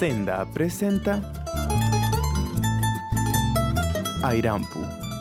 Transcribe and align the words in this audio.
Senda 0.00 0.46
presenta 0.54 1.20
Airampu, 4.22 4.78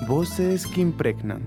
voces 0.07 0.65
que 0.65 0.79
impregnan. 0.79 1.41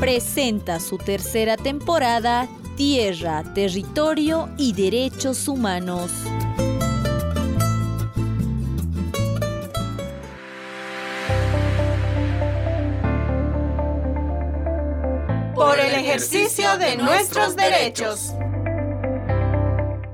Presenta 0.00 0.80
su 0.80 0.96
tercera 0.96 1.58
temporada 1.58 2.48
Tierra, 2.78 3.44
Territorio 3.52 4.48
y 4.56 4.72
Derechos 4.72 5.46
Humanos. 5.46 6.10
Por 15.54 15.78
el 15.80 15.92
ejercicio 15.96 16.78
de 16.78 16.96
nuestros 16.96 17.56
derechos. 17.56 18.32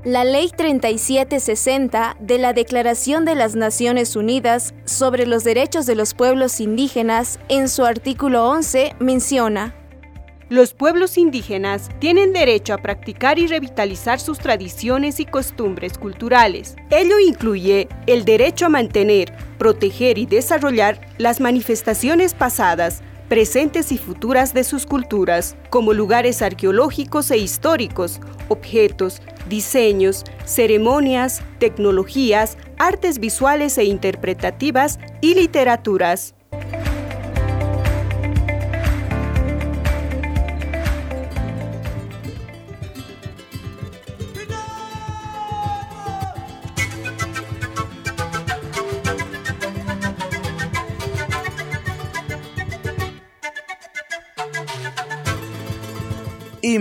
La 0.05 0.25
Ley 0.25 0.49
3760 0.49 2.17
de 2.19 2.37
la 2.37 2.51
Declaración 2.51 3.23
de 3.23 3.35
las 3.35 3.55
Naciones 3.55 4.17
Unidas 4.17 4.73
sobre 4.83 5.25
los 5.25 5.45
Derechos 5.45 5.85
de 5.85 5.95
los 5.95 6.13
Pueblos 6.13 6.59
Indígenas, 6.59 7.39
en 7.47 7.69
su 7.69 7.85
artículo 7.85 8.49
11, 8.49 8.95
menciona 8.99 9.73
los 10.49 10.73
pueblos 10.73 11.17
indígenas 11.17 11.89
tienen 11.97 12.31
derecho 12.31 12.75
a 12.75 12.77
practicar 12.77 13.39
y 13.39 13.47
revitalizar 13.47 14.19
sus 14.19 14.37
tradiciones 14.37 15.19
y 15.19 15.25
costumbres 15.25 15.97
culturales. 15.97 16.75
Ello 16.91 17.17
incluye 17.17 17.87
el 18.05 18.23
derecho 18.23 18.67
a 18.67 18.69
mantener, 18.69 19.33
proteger 19.57 20.19
y 20.19 20.27
desarrollar 20.27 20.99
las 21.17 21.39
manifestaciones 21.39 22.35
pasadas, 22.35 23.01
presentes 23.33 23.91
y 23.91 23.97
futuras 23.97 24.53
de 24.53 24.63
sus 24.63 24.85
culturas, 24.85 25.55
como 25.71 25.93
lugares 25.93 26.43
arqueológicos 26.43 27.31
e 27.31 27.39
históricos, 27.39 28.21
objetos, 28.47 29.23
diseños, 29.49 30.23
ceremonias, 30.45 31.41
tecnologías, 31.57 32.59
artes 32.77 33.17
visuales 33.17 33.79
e 33.79 33.85
interpretativas 33.85 34.99
y 35.19 35.33
literaturas. 35.33 36.35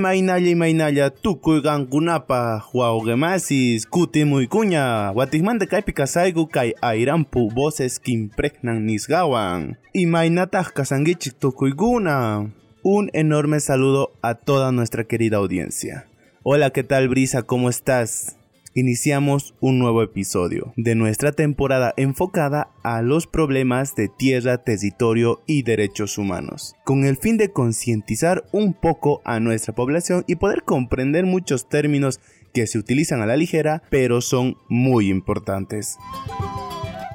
Imaynalla 0.03 0.50
imaynalla 0.50 1.11
tukuygankunapa 1.11 2.62
wawqemasis 2.75 3.86
kutimuykuña 3.86 5.12
watismanta 5.14 5.67
kaypi 5.67 5.92
kasayku 5.92 6.47
kay 6.47 6.75
ayrampu 6.83 7.48
voces 7.55 8.03
quimpregnan 8.03 8.83
nisgawan 8.83 9.77
imaynataq 9.95 10.75
kasankichik 10.75 11.39
tukuykuna 11.39 12.50
un 12.83 13.11
enorme 13.12 13.61
saludo 13.61 14.11
a 14.23 14.34
toda 14.34 14.73
nuestra 14.73 15.05
querida 15.05 15.36
audiencia. 15.36 16.08
Hola 16.42 16.70
qué 16.70 16.83
tal 16.83 17.06
Brisa 17.06 17.42
cómo 17.42 17.70
estás 17.70 18.36
iniciamos 18.75 19.55
un 19.61 19.78
nuevo 19.78 20.03
episodio 20.03 20.73
de 20.77 20.95
nuestra 20.95 21.33
temporada 21.33 21.92
enfocada 21.97 22.70
a 22.83 23.03
los 23.03 23.27
problemas 23.27 23.95
de 23.95 24.09
tierra, 24.09 24.59
territorio 24.59 25.41
y 25.47 25.62
derechos 25.62 26.19
humanos, 26.19 26.75
con 26.84 27.05
el 27.05 27.17
fin 27.17 27.37
de 27.37 27.51
concientizar 27.51 28.45
un 28.53 28.75
poco 28.75 29.20
a 29.25 29.41
nuestra 29.41 29.75
población 29.75 30.25
y 30.27 30.37
poder 30.37 30.62
comprender 30.62 31.27
muchos 31.27 31.69
términos 31.69 32.20
que 32.53 32.67
se 32.67 32.79
utilizan 32.79 33.23
a 33.23 33.27
la 33.27 33.37
ligera, 33.37 33.83
pero 33.91 34.20
son 34.20 34.57
muy 34.69 35.08
importantes. 35.08 35.96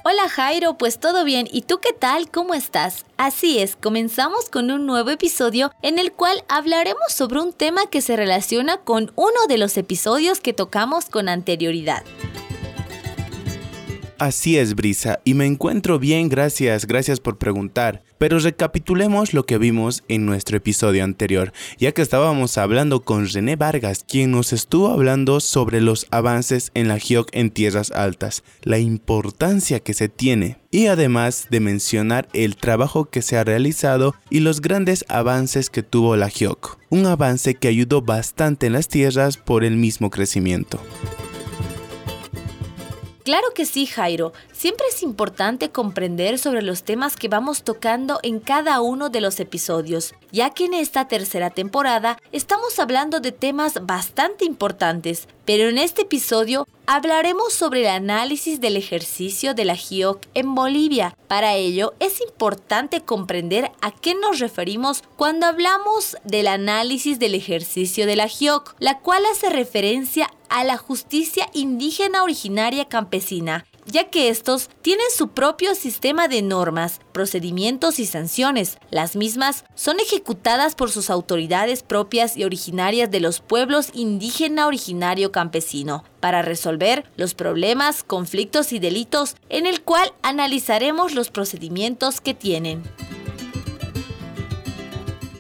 Hola 0.10 0.30
Jairo, 0.30 0.78
pues 0.78 1.00
todo 1.00 1.26
bien. 1.26 1.50
¿Y 1.52 1.64
tú 1.64 1.80
qué 1.82 1.92
tal? 1.92 2.32
¿Cómo 2.32 2.54
estás? 2.54 3.04
Así 3.18 3.60
es, 3.60 3.76
comenzamos 3.76 4.48
con 4.50 4.72
un 4.72 4.86
nuevo 4.86 5.10
episodio 5.10 5.74
en 5.82 6.00
el 6.00 6.14
cual 6.14 6.46
hablaremos 6.48 7.08
sobre 7.10 7.42
un 7.42 7.52
tema 7.52 7.88
que 7.88 8.00
se 8.00 8.16
relaciona 8.16 8.78
con 8.78 9.12
uno 9.18 9.48
de 9.50 9.58
los 9.58 9.76
episodios 9.76 10.40
que 10.40 10.54
tocamos 10.54 11.10
con 11.10 11.28
anterioridad. 11.28 12.06
Así 14.20 14.58
es, 14.58 14.74
Brisa, 14.74 15.20
y 15.26 15.36
me 15.36 15.46
encuentro 15.46 16.00
bien, 16.00 16.28
gracias, 16.28 16.88
gracias 16.88 17.20
por 17.20 17.38
preguntar. 17.38 18.04
Pero 18.18 18.40
recapitulemos 18.40 19.36
lo 19.36 19.46
que 19.46 19.60
vimos 19.60 20.04
en 20.08 20.26
nuestro 20.26 20.58
episodio 20.58 21.04
anterior, 21.04 21.54
ya 21.78 21.92
que 21.92 22.02
estábamos 22.02 22.58
hablando 22.58 23.02
con 23.04 23.28
René 23.30 23.58
Vargas, 23.58 24.04
quien 24.08 24.32
nos 24.32 24.54
estuvo 24.54 24.88
hablando 24.88 25.40
sobre 25.40 25.82
los 25.82 26.08
avances 26.10 26.72
en 26.74 26.88
la 26.88 26.98
GIOC 26.98 27.30
en 27.34 27.52
tierras 27.52 27.92
altas, 27.92 28.44
la 28.64 28.80
importancia 28.80 29.82
que 29.82 29.94
se 29.94 30.10
tiene, 30.10 30.58
y 30.72 30.88
además 30.88 31.46
de 31.52 31.60
mencionar 31.60 32.28
el 32.34 32.56
trabajo 32.56 33.06
que 33.06 33.22
se 33.22 33.38
ha 33.38 33.44
realizado 33.44 34.16
y 34.32 34.40
los 34.40 34.62
grandes 34.62 35.06
avances 35.10 35.70
que 35.70 35.84
tuvo 35.84 36.16
la 36.16 36.30
GIOC, 36.30 36.80
un 36.90 37.06
avance 37.06 37.54
que 37.54 37.68
ayudó 37.68 38.02
bastante 38.02 38.66
en 38.66 38.74
las 38.74 38.88
tierras 38.88 39.38
por 39.38 39.64
el 39.64 39.76
mismo 39.76 40.10
crecimiento. 40.10 40.82
Claro 43.28 43.48
que 43.54 43.66
sí, 43.66 43.88
Jairo. 43.88 44.32
Siempre 44.54 44.86
es 44.90 45.04
importante 45.04 45.70
comprender 45.70 46.40
sobre 46.40 46.62
los 46.62 46.84
temas 46.84 47.18
que 47.18 47.28
vamos 47.28 47.64
tocando 47.64 48.22
en 48.24 48.40
cada 48.40 48.80
uno 48.80 49.10
de 49.10 49.20
los 49.20 49.42
episodios, 49.42 50.16
ya 50.32 50.52
que 50.52 50.64
en 50.64 50.74
esta 50.74 51.10
tercera 51.10 51.50
temporada 51.50 52.18
estamos 52.32 52.80
hablando 52.80 53.20
de 53.20 53.34
temas 53.34 53.86
bastante 53.86 54.46
importantes, 54.46 55.28
pero 55.44 55.68
en 55.68 55.78
este 55.78 56.04
episodio 56.04 56.66
hablaremos 56.88 57.54
sobre 57.54 57.82
el 57.82 57.88
análisis 57.88 58.62
del 58.62 58.78
ejercicio 58.78 59.54
de 59.54 59.66
la 59.66 59.76
GIOC 59.76 60.22
en 60.34 60.56
Bolivia. 60.56 61.16
Para 61.28 61.54
ello 61.54 61.94
es 62.00 62.22
importante 62.22 63.02
comprender 63.02 63.72
a 63.82 63.92
qué 63.92 64.16
nos 64.16 64.40
referimos 64.40 65.04
cuando 65.18 65.46
hablamos 65.46 66.16
del 66.24 66.48
análisis 66.48 67.20
del 67.20 67.36
ejercicio 67.36 68.06
de 68.06 68.16
la 68.16 68.30
GIOC, 68.30 68.76
la 68.80 69.00
cual 69.00 69.24
hace 69.30 69.50
referencia 69.50 70.32
a 70.50 70.64
la 70.64 70.78
justicia 70.78 71.50
indígena 71.54 72.24
originaria 72.24 72.86
campesina, 72.86 73.66
ya 73.88 74.10
que 74.10 74.30
estos 74.30 74.70
tienen 74.82 75.06
su 75.16 75.30
propio 75.30 75.76
sistema 75.76 76.28
de 76.28 76.42
normas, 76.42 77.00
procedimientos 77.12 78.00
y 78.00 78.06
sanciones. 78.06 78.78
Las 78.92 79.16
mismas 79.16 79.66
son 79.76 80.00
ejecutadas 80.00 80.76
por 80.76 80.92
sus 80.92 81.10
autoridades 81.10 81.84
propias 81.84 82.38
y 82.38 82.44
originarias 82.44 83.10
de 83.10 83.20
los 83.20 83.40
pueblos 83.40 83.90
indígena 83.94 84.68
originario 84.68 85.32
campesino, 85.32 86.04
para 86.20 86.42
resolver 86.42 87.10
los 87.16 87.34
problemas, 87.34 88.04
conflictos 88.04 88.74
y 88.74 88.80
delitos 88.80 89.36
en 89.50 89.66
el 89.66 89.82
cual 89.82 90.14
analizaremos 90.22 91.14
los 91.14 91.30
procedimientos 91.30 92.22
que 92.22 92.34
tienen. 92.34 92.84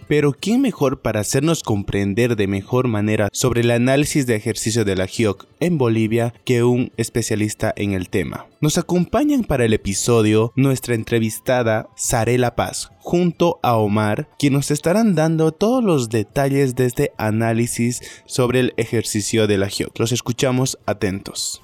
Pero 0.07 0.31
¿quién 0.31 0.61
mejor 0.61 1.01
para 1.01 1.19
hacernos 1.19 1.63
comprender 1.63 2.37
de 2.37 2.47
mejor 2.47 2.87
manera 2.87 3.27
sobre 3.33 3.59
el 3.61 3.71
análisis 3.71 4.25
de 4.25 4.35
ejercicio 4.35 4.85
de 4.85 4.95
la 4.95 5.05
GIOC 5.05 5.45
en 5.59 5.77
Bolivia 5.77 6.33
que 6.45 6.63
un 6.63 6.93
especialista 6.95 7.73
en 7.75 7.91
el 7.91 8.09
tema? 8.09 8.45
Nos 8.61 8.77
acompañan 8.77 9.43
para 9.43 9.65
el 9.65 9.73
episodio 9.73 10.53
nuestra 10.55 10.95
entrevistada 10.95 11.89
Sarela 11.97 12.55
Paz, 12.55 12.89
junto 12.99 13.59
a 13.63 13.75
Omar, 13.75 14.29
quien 14.39 14.53
nos 14.53 14.71
estarán 14.71 15.13
dando 15.13 15.51
todos 15.51 15.83
los 15.83 16.09
detalles 16.09 16.75
de 16.75 16.85
este 16.85 17.11
análisis 17.17 18.01
sobre 18.25 18.61
el 18.61 18.73
ejercicio 18.77 19.45
de 19.45 19.57
la 19.57 19.67
GIOC. 19.67 19.99
Los 19.99 20.13
escuchamos 20.13 20.79
atentos. 20.85 21.61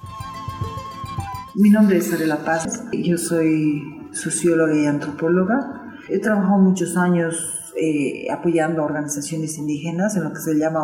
Mi 1.54 1.70
nombre 1.70 1.96
es 1.96 2.08
Sarela 2.08 2.44
Paz, 2.44 2.84
yo 2.92 3.16
soy 3.16 3.82
socióloga 4.12 4.76
y 4.76 4.84
antropóloga. 4.84 5.96
He 6.10 6.18
trabajado 6.18 6.58
muchos 6.58 6.96
años 6.98 7.63
eh, 7.76 8.30
apoyando 8.30 8.82
a 8.82 8.84
organizaciones 8.84 9.58
indígenas 9.58 10.16
en 10.16 10.24
lo 10.24 10.32
que 10.32 10.40
se 10.40 10.54
llama 10.54 10.80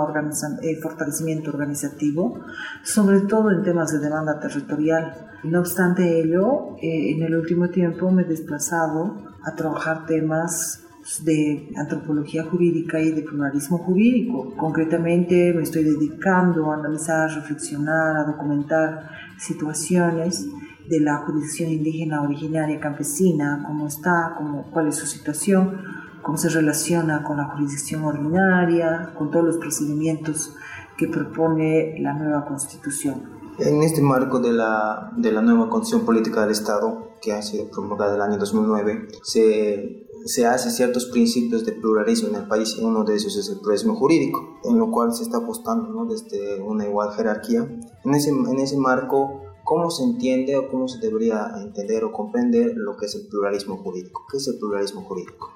eh, 0.62 0.76
fortalecimiento 0.82 1.50
organizativo, 1.50 2.40
sobre 2.82 3.20
todo 3.20 3.52
en 3.52 3.62
temas 3.62 3.92
de 3.92 4.00
demanda 4.00 4.40
territorial. 4.40 5.14
No 5.44 5.60
obstante 5.60 6.20
ello, 6.20 6.76
eh, 6.82 7.12
en 7.12 7.22
el 7.22 7.36
último 7.36 7.68
tiempo 7.68 8.10
me 8.10 8.22
he 8.22 8.24
desplazado 8.24 9.22
a 9.44 9.54
trabajar 9.54 10.06
temas 10.06 10.84
de 11.22 11.70
antropología 11.76 12.44
jurídica 12.44 13.00
y 13.00 13.12
de 13.12 13.22
pluralismo 13.22 13.78
jurídico. 13.78 14.54
Concretamente 14.56 15.52
me 15.54 15.62
estoy 15.62 15.84
dedicando 15.84 16.70
a 16.70 16.74
analizar, 16.74 17.30
reflexionar, 17.30 18.16
a 18.16 18.24
documentar 18.24 19.10
situaciones 19.38 20.46
de 20.88 21.00
la 21.00 21.18
jurisdicción 21.18 21.70
indígena 21.70 22.22
originaria 22.22 22.80
campesina, 22.80 23.62
cómo 23.64 23.86
está, 23.86 24.34
cómo, 24.36 24.70
cuál 24.72 24.88
es 24.88 24.96
su 24.96 25.06
situación, 25.06 25.80
cómo 26.22 26.36
se 26.36 26.48
relaciona 26.48 27.22
con 27.22 27.36
la 27.36 27.44
jurisdicción 27.44 28.04
ordinaria, 28.04 29.12
con 29.16 29.30
todos 29.30 29.44
los 29.44 29.56
procedimientos 29.58 30.54
que 30.96 31.08
propone 31.08 31.98
la 32.00 32.14
nueva 32.14 32.44
constitución. 32.44 33.40
En 33.58 33.82
este 33.82 34.00
marco 34.00 34.38
de 34.38 34.52
la, 34.52 35.12
de 35.16 35.32
la 35.32 35.42
nueva 35.42 35.68
constitución 35.68 36.06
política 36.06 36.42
del 36.42 36.50
Estado, 36.50 37.10
que 37.20 37.32
ha 37.32 37.42
sido 37.42 37.70
promulgada 37.70 38.14
el 38.14 38.22
año 38.22 38.38
2009, 38.38 39.08
se 39.22 40.06
se 40.24 40.46
hace 40.46 40.70
ciertos 40.70 41.06
principios 41.06 41.64
de 41.64 41.72
pluralismo 41.72 42.28
en 42.28 42.36
el 42.36 42.48
país 42.48 42.76
y 42.78 42.84
uno 42.84 43.04
de 43.04 43.16
esos 43.16 43.36
es 43.36 43.48
el 43.48 43.58
pluralismo 43.58 43.94
jurídico, 43.96 44.58
en 44.64 44.78
lo 44.78 44.90
cual 44.90 45.14
se 45.14 45.22
está 45.22 45.38
apostando 45.38 45.88
¿no? 45.88 46.06
desde 46.06 46.60
una 46.60 46.86
igual 46.86 47.12
jerarquía. 47.12 47.60
En 48.04 48.14
ese, 48.14 48.30
en 48.30 48.58
ese 48.58 48.76
marco, 48.76 49.42
¿cómo 49.64 49.90
se 49.90 50.04
entiende 50.04 50.56
o 50.56 50.68
cómo 50.68 50.88
se 50.88 50.98
debería 50.98 51.50
entender 51.56 52.04
o 52.04 52.12
comprender 52.12 52.72
lo 52.76 52.96
que 52.96 53.06
es 53.06 53.14
el 53.14 53.28
pluralismo 53.28 53.78
jurídico? 53.78 54.26
¿Qué 54.30 54.36
es 54.36 54.48
el 54.48 54.58
pluralismo 54.58 55.02
jurídico? 55.02 55.50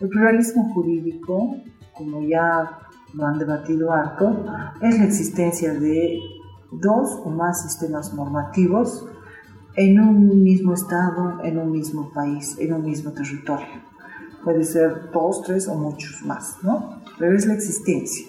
El 0.00 0.08
pluralismo 0.08 0.72
jurídico, 0.72 1.56
como 1.92 2.22
ya 2.22 2.78
lo 3.14 3.26
han 3.26 3.38
debatido 3.38 3.92
harto, 3.92 4.44
es 4.80 4.98
la 4.98 5.04
existencia 5.04 5.74
de 5.74 6.20
dos 6.70 7.20
o 7.24 7.30
más 7.30 7.62
sistemas 7.62 8.14
normativos 8.14 9.06
en 9.74 10.00
un 10.00 10.42
mismo 10.42 10.74
estado, 10.74 11.42
en 11.42 11.58
un 11.58 11.72
mismo 11.72 12.12
país, 12.12 12.56
en 12.58 12.74
un 12.74 12.84
mismo 12.84 13.12
territorio. 13.12 13.66
Puede 14.44 14.62
ser 14.64 15.10
dos, 15.12 15.42
tres 15.42 15.66
o 15.66 15.74
muchos 15.74 16.24
más, 16.24 16.58
¿no? 16.62 17.00
Pero 17.18 17.36
es 17.36 17.46
la 17.46 17.54
existencia. 17.54 18.26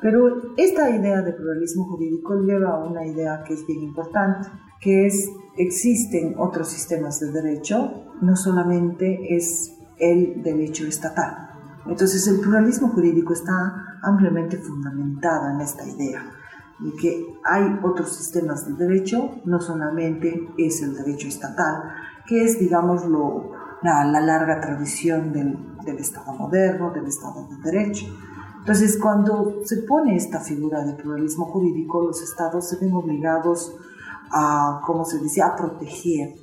Pero 0.00 0.54
esta 0.58 0.90
idea 0.90 1.22
de 1.22 1.32
pluralismo 1.32 1.84
jurídico 1.84 2.34
lleva 2.42 2.70
a 2.70 2.84
una 2.84 3.06
idea 3.06 3.42
que 3.42 3.54
es 3.54 3.66
bien 3.66 3.82
importante, 3.82 4.48
que 4.80 5.06
es 5.06 5.30
existen 5.56 6.34
otros 6.36 6.68
sistemas 6.68 7.20
de 7.20 7.32
derecho, 7.32 8.04
no 8.20 8.36
solamente 8.36 9.34
es 9.34 9.75
el 9.98 10.42
derecho 10.42 10.86
estatal. 10.86 11.50
Entonces 11.86 12.26
el 12.26 12.40
pluralismo 12.40 12.88
jurídico 12.88 13.32
está 13.32 13.98
ampliamente 14.02 14.58
fundamentado 14.58 15.50
en 15.50 15.60
esta 15.60 15.86
idea 15.86 16.32
de 16.78 16.92
que 16.92 17.38
hay 17.44 17.78
otros 17.82 18.14
sistemas 18.14 18.66
de 18.66 18.74
derecho, 18.74 19.40
no 19.44 19.60
solamente 19.60 20.48
es 20.58 20.82
el 20.82 20.94
derecho 20.94 21.28
estatal, 21.28 21.82
que 22.26 22.44
es, 22.44 22.58
digamos, 22.58 23.04
la, 23.82 24.04
larga 24.20 24.60
tradición 24.60 25.32
del, 25.32 25.58
Estado 25.98 26.32
moderno, 26.32 26.90
del 26.90 27.06
Estado 27.06 27.46
de 27.48 27.70
Derecho. 27.70 28.06
Entonces, 28.58 28.98
cuando 29.00 29.60
se 29.64 29.82
pone 29.82 30.16
esta 30.16 30.40
figura 30.40 30.84
de 30.84 30.94
pluralismo 30.94 31.46
jurídico, 31.46 32.04
los 32.04 32.20
estados 32.20 32.68
se 32.68 32.76
ven 32.84 32.92
obligados 32.92 33.76
a, 34.32 34.82
como 34.84 35.04
se 35.04 35.20
dice, 35.20 35.42
a 35.42 35.54
proteger 35.54 36.34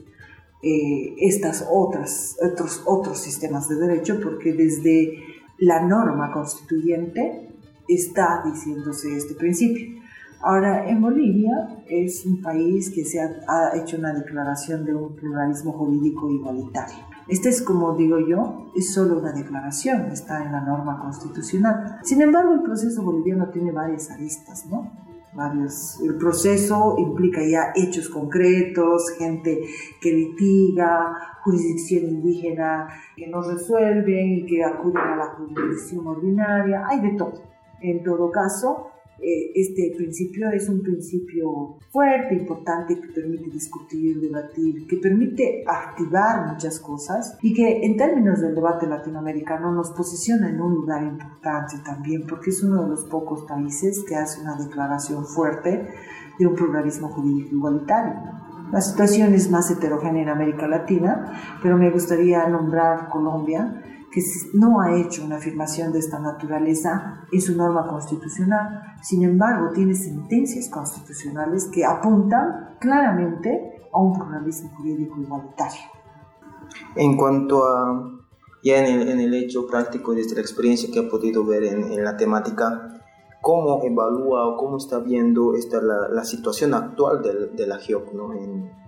eh, 0.64 1.16
estas 1.20 1.68
otras, 1.70 2.38
otros, 2.42 2.82
otros 2.86 3.20
sistemas 3.20 3.68
de 3.68 3.76
derecho, 3.76 4.20
porque 4.22 4.54
desde 4.54 5.14
la 5.58 5.82
norma 5.86 6.32
constituyente 6.32 7.50
está 7.88 8.42
diciéndose 8.46 9.18
este 9.18 9.36
principio. 9.36 10.02
Ahora, 10.42 10.90
en 10.90 11.02
Bolivia 11.02 11.84
es 11.88 12.26
un 12.26 12.42
país 12.42 12.92
que 12.92 13.06
se 13.06 13.20
ha, 13.20 13.72
hecho 13.76 13.98
una 13.98 14.14
declaración 14.14 14.86
de 14.86 14.94
un 14.94 15.16
pluralismo 15.16 15.72
jurídico 15.74 16.30
igualitario. 16.30 16.98
Este 17.30 17.50
es, 17.50 17.62
como 17.62 17.96
digo 17.96 18.20
yo, 18.20 18.72
es 18.76 18.94
solo 18.94 19.20
una 19.20 19.32
declaración, 19.32 20.12
está 20.12 20.44
en 20.44 20.52
la 20.52 20.62
norma 20.62 21.00
constitucional. 21.00 22.00
Sin 22.04 22.22
embargo, 22.22 22.54
el 22.54 22.62
proceso 22.62 23.04
boliviano 23.04 23.50
tiene 23.50 23.72
varias 23.72 24.12
aristas, 24.12 24.66
¿no? 24.66 24.92
Varios. 25.36 26.00
El 26.02 26.16
proceso 26.16 26.96
implica 27.00 27.42
ya 27.42 27.72
hechos 27.76 28.08
concretos, 28.08 29.10
gente 29.18 29.62
que 30.00 30.12
litiga, 30.12 31.40
jurisdicción 31.44 32.04
indígena 32.04 32.88
que 33.16 33.28
no 33.28 33.42
resuelven 33.42 34.34
y 34.34 34.46
que 34.46 34.64
acuden 34.64 34.98
a 34.98 35.16
la 35.16 35.26
jurisdicción 35.36 36.06
ordinaria, 36.08 36.86
hay 36.88 37.02
de 37.02 37.18
todo. 37.18 37.42
En 37.82 38.04
todo 38.04 38.32
caso, 38.32 38.93
eh, 39.24 39.52
este 39.56 39.94
principio 39.96 40.50
es 40.52 40.68
un 40.68 40.82
principio 40.82 41.78
fuerte, 41.92 42.36
importante, 42.36 43.00
que 43.00 43.08
permite 43.08 43.50
discutir, 43.50 44.20
debatir, 44.20 44.86
que 44.86 44.98
permite 44.98 45.64
activar 45.66 46.52
muchas 46.52 46.80
cosas 46.80 47.38
y 47.42 47.54
que 47.54 47.86
en 47.86 47.96
términos 47.96 48.42
del 48.42 48.54
debate 48.54 48.86
latinoamericano 48.86 49.72
nos 49.72 49.92
posiciona 49.92 50.50
en 50.50 50.60
un 50.60 50.74
lugar 50.74 51.04
importante 51.04 51.76
también, 51.86 52.26
porque 52.28 52.50
es 52.50 52.62
uno 52.64 52.84
de 52.84 52.90
los 52.90 53.06
pocos 53.06 53.44
países 53.44 54.04
que 54.08 54.16
hace 54.16 54.42
una 54.42 54.58
declaración 54.58 55.26
fuerte 55.26 55.88
de 56.38 56.48
un 56.48 56.56
pluralismo 56.56 57.08
jurídico 57.10 57.56
igualitario. 57.56 58.16
La 58.74 58.82
situación 58.82 59.34
es 59.36 59.50
más 59.50 59.70
heterogénea 59.72 60.24
en 60.24 60.30
América 60.30 60.68
Latina, 60.68 61.32
pero 61.62 61.78
me 61.78 61.92
gustaría 61.92 62.46
nombrar 62.48 63.08
Colombia, 63.08 63.84
que 64.14 64.22
no 64.54 64.80
ha 64.80 64.96
hecho 64.96 65.26
una 65.26 65.38
afirmación 65.38 65.92
de 65.92 65.98
esta 65.98 66.20
naturaleza 66.20 67.26
en 67.32 67.42
su 67.42 67.58
norma 67.58 67.88
constitucional. 67.88 68.96
Sin 69.02 69.24
embargo, 69.24 69.72
tiene 69.74 69.96
sentencias 69.96 70.70
constitucionales 70.70 71.68
que 71.74 71.84
apuntan 71.84 72.78
claramente 72.80 73.90
a 73.92 74.00
un 74.00 74.14
pluralismo 74.14 74.70
jurídico 74.78 75.20
igualitario. 75.20 75.82
En 76.96 77.18
cuanto 77.18 77.66
a, 77.66 78.22
ya 78.64 78.86
en 78.86 79.02
el, 79.02 79.10
en 79.10 79.20
el 79.20 79.34
hecho 79.34 79.66
práctico, 79.66 80.14
desde 80.14 80.36
la 80.36 80.42
experiencia 80.42 80.90
que 80.94 81.00
ha 81.00 81.10
podido 81.10 81.44
ver 81.44 81.64
en, 81.64 81.92
en 81.92 82.04
la 82.04 82.16
temática, 82.16 83.02
¿cómo 83.42 83.82
evalúa 83.84 84.46
o 84.46 84.58
cómo 84.58 84.78
está 84.78 85.00
viendo 85.00 85.56
esta, 85.56 85.82
la, 85.82 86.08
la 86.10 86.24
situación 86.24 86.76
actual 86.76 87.24
de, 87.24 87.48
de 87.48 87.66
la 87.68 87.80
GEOC 87.80 88.14
¿no? 88.14 88.34
en, 88.34 88.83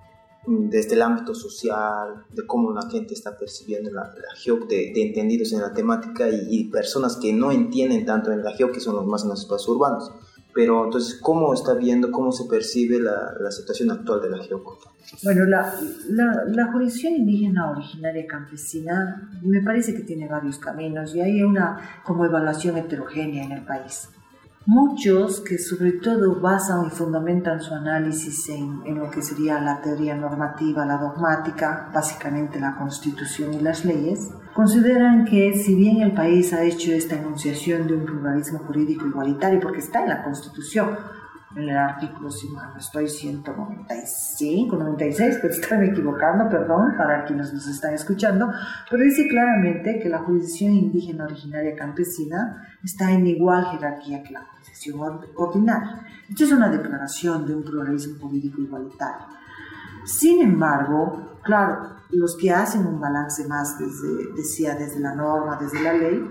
desde 0.47 0.95
el 0.95 1.01
ámbito 1.01 1.33
social, 1.33 2.25
de 2.31 2.45
cómo 2.45 2.71
la 2.71 2.89
gente 2.89 3.13
está 3.13 3.37
percibiendo 3.37 3.91
la, 3.91 4.03
la 4.03 4.35
GEOC, 4.35 4.67
de, 4.67 4.93
entendidos 5.01 5.53
en 5.53 5.61
la 5.61 5.73
temática 5.73 6.27
y, 6.29 6.65
personas 6.65 7.17
que 7.17 7.33
no 7.33 7.51
entienden 7.51 8.05
tanto 8.05 8.31
en 8.31 8.43
la 8.43 8.53
GEOC, 8.53 8.73
que 8.73 8.79
son 8.79 8.95
los 8.95 9.05
más 9.05 9.23
en 9.23 9.29
los 9.29 9.41
espacios 9.41 9.69
urbanos. 9.69 10.11
Pero 10.53 10.85
entonces, 10.85 11.19
¿cómo 11.21 11.53
está 11.53 11.73
viendo, 11.73 12.11
cómo 12.11 12.31
se 12.31 12.45
percibe 12.45 12.99
la, 12.99 13.33
la 13.39 13.51
situación 13.51 13.91
actual 13.91 14.21
de 14.21 14.29
la 14.29 14.43
GEOC? 14.43 14.95
Bueno, 15.23 15.45
la, 15.45 15.73
la, 16.09 16.43
la, 16.47 16.71
jurisdicción 16.71 17.13
indígena 17.13 17.69
originaria 17.69 18.25
campesina 18.25 19.29
me 19.43 19.61
parece 19.61 19.93
que 19.93 20.01
tiene 20.01 20.27
varios 20.27 20.57
caminos 20.57 21.13
y 21.13 21.21
hay 21.21 21.43
una 21.43 22.01
como 22.03 22.25
evaluación 22.25 22.77
heterogénea 22.77 23.43
en 23.43 23.51
el 23.51 23.65
país. 23.65 24.09
Muchos 24.67 25.41
que 25.41 25.59
sobre 25.59 25.91
todo 25.91 26.41
basan 26.41 26.87
y 26.87 26.89
fundamentan 26.89 27.61
su 27.61 27.71
análisis 27.75 28.49
en, 28.49 28.81
en, 28.83 28.97
lo 28.97 29.11
que 29.11 29.21
sería 29.21 29.61
la 29.61 29.79
teoría 29.79 30.15
normativa, 30.15 30.83
la 30.87 30.97
dogmática, 30.97 31.91
básicamente 31.93 32.59
la 32.59 32.75
constitución 32.75 33.53
y 33.53 33.59
las 33.59 33.85
leyes, 33.85 34.31
consideran 34.55 35.23
que 35.25 35.53
si 35.53 35.75
bien 35.75 36.01
el 36.01 36.13
país 36.13 36.51
ha 36.51 36.63
hecho 36.63 36.91
esta 36.93 37.15
enunciación 37.15 37.85
de 37.85 37.93
un 37.93 38.05
pluralismo 38.05 38.57
jurídico 38.57 39.05
igualitario, 39.05 39.59
porque 39.59 39.79
está 39.79 40.01
en 40.01 40.09
la 40.09 40.23
constitución, 40.23 40.97
en 41.55 41.69
el 41.69 41.77
artículo, 41.77 42.31
si 42.31 42.49
mal 42.49 42.73
estoy, 42.77 43.07
195, 43.07 44.75
96, 44.75 45.37
pero 45.41 45.53
estoy 45.53 45.89
equivocando, 45.89 46.49
perdón, 46.49 46.95
para 46.97 47.23
quienes 47.23 47.53
nos 47.53 47.67
están 47.67 47.93
escuchando, 47.93 48.51
pero 48.89 49.03
dice 49.03 49.27
claramente 49.27 49.99
que 49.99 50.09
la 50.09 50.19
jurisdicción 50.19 50.73
indígena 50.73 51.25
originaria 51.25 51.75
campesina 51.75 52.67
está 52.83 53.11
en 53.11 53.27
igual 53.27 53.65
jerarquía 53.65 54.23
que 54.23 54.33
la 54.33 54.54
jurisdicción 54.75 55.19
ordinaria. 55.35 56.05
Esto 56.29 56.43
es 56.43 56.51
una 56.51 56.69
declaración 56.69 57.45
de 57.45 57.55
un 57.55 57.63
pluralismo 57.63 58.19
jurídico 58.19 58.61
igualitario. 58.61 59.27
Sin 60.05 60.41
embargo, 60.41 61.37
claro, 61.43 61.95
los 62.11 62.35
que 62.35 62.51
hacen 62.51 62.85
un 62.85 62.99
balance 62.99 63.47
más 63.47 63.77
desde, 63.79 64.33
decía, 64.35 64.75
desde 64.75 64.99
la 64.99 65.15
norma, 65.15 65.57
desde 65.59 65.81
la 65.81 65.93
ley, 65.93 66.23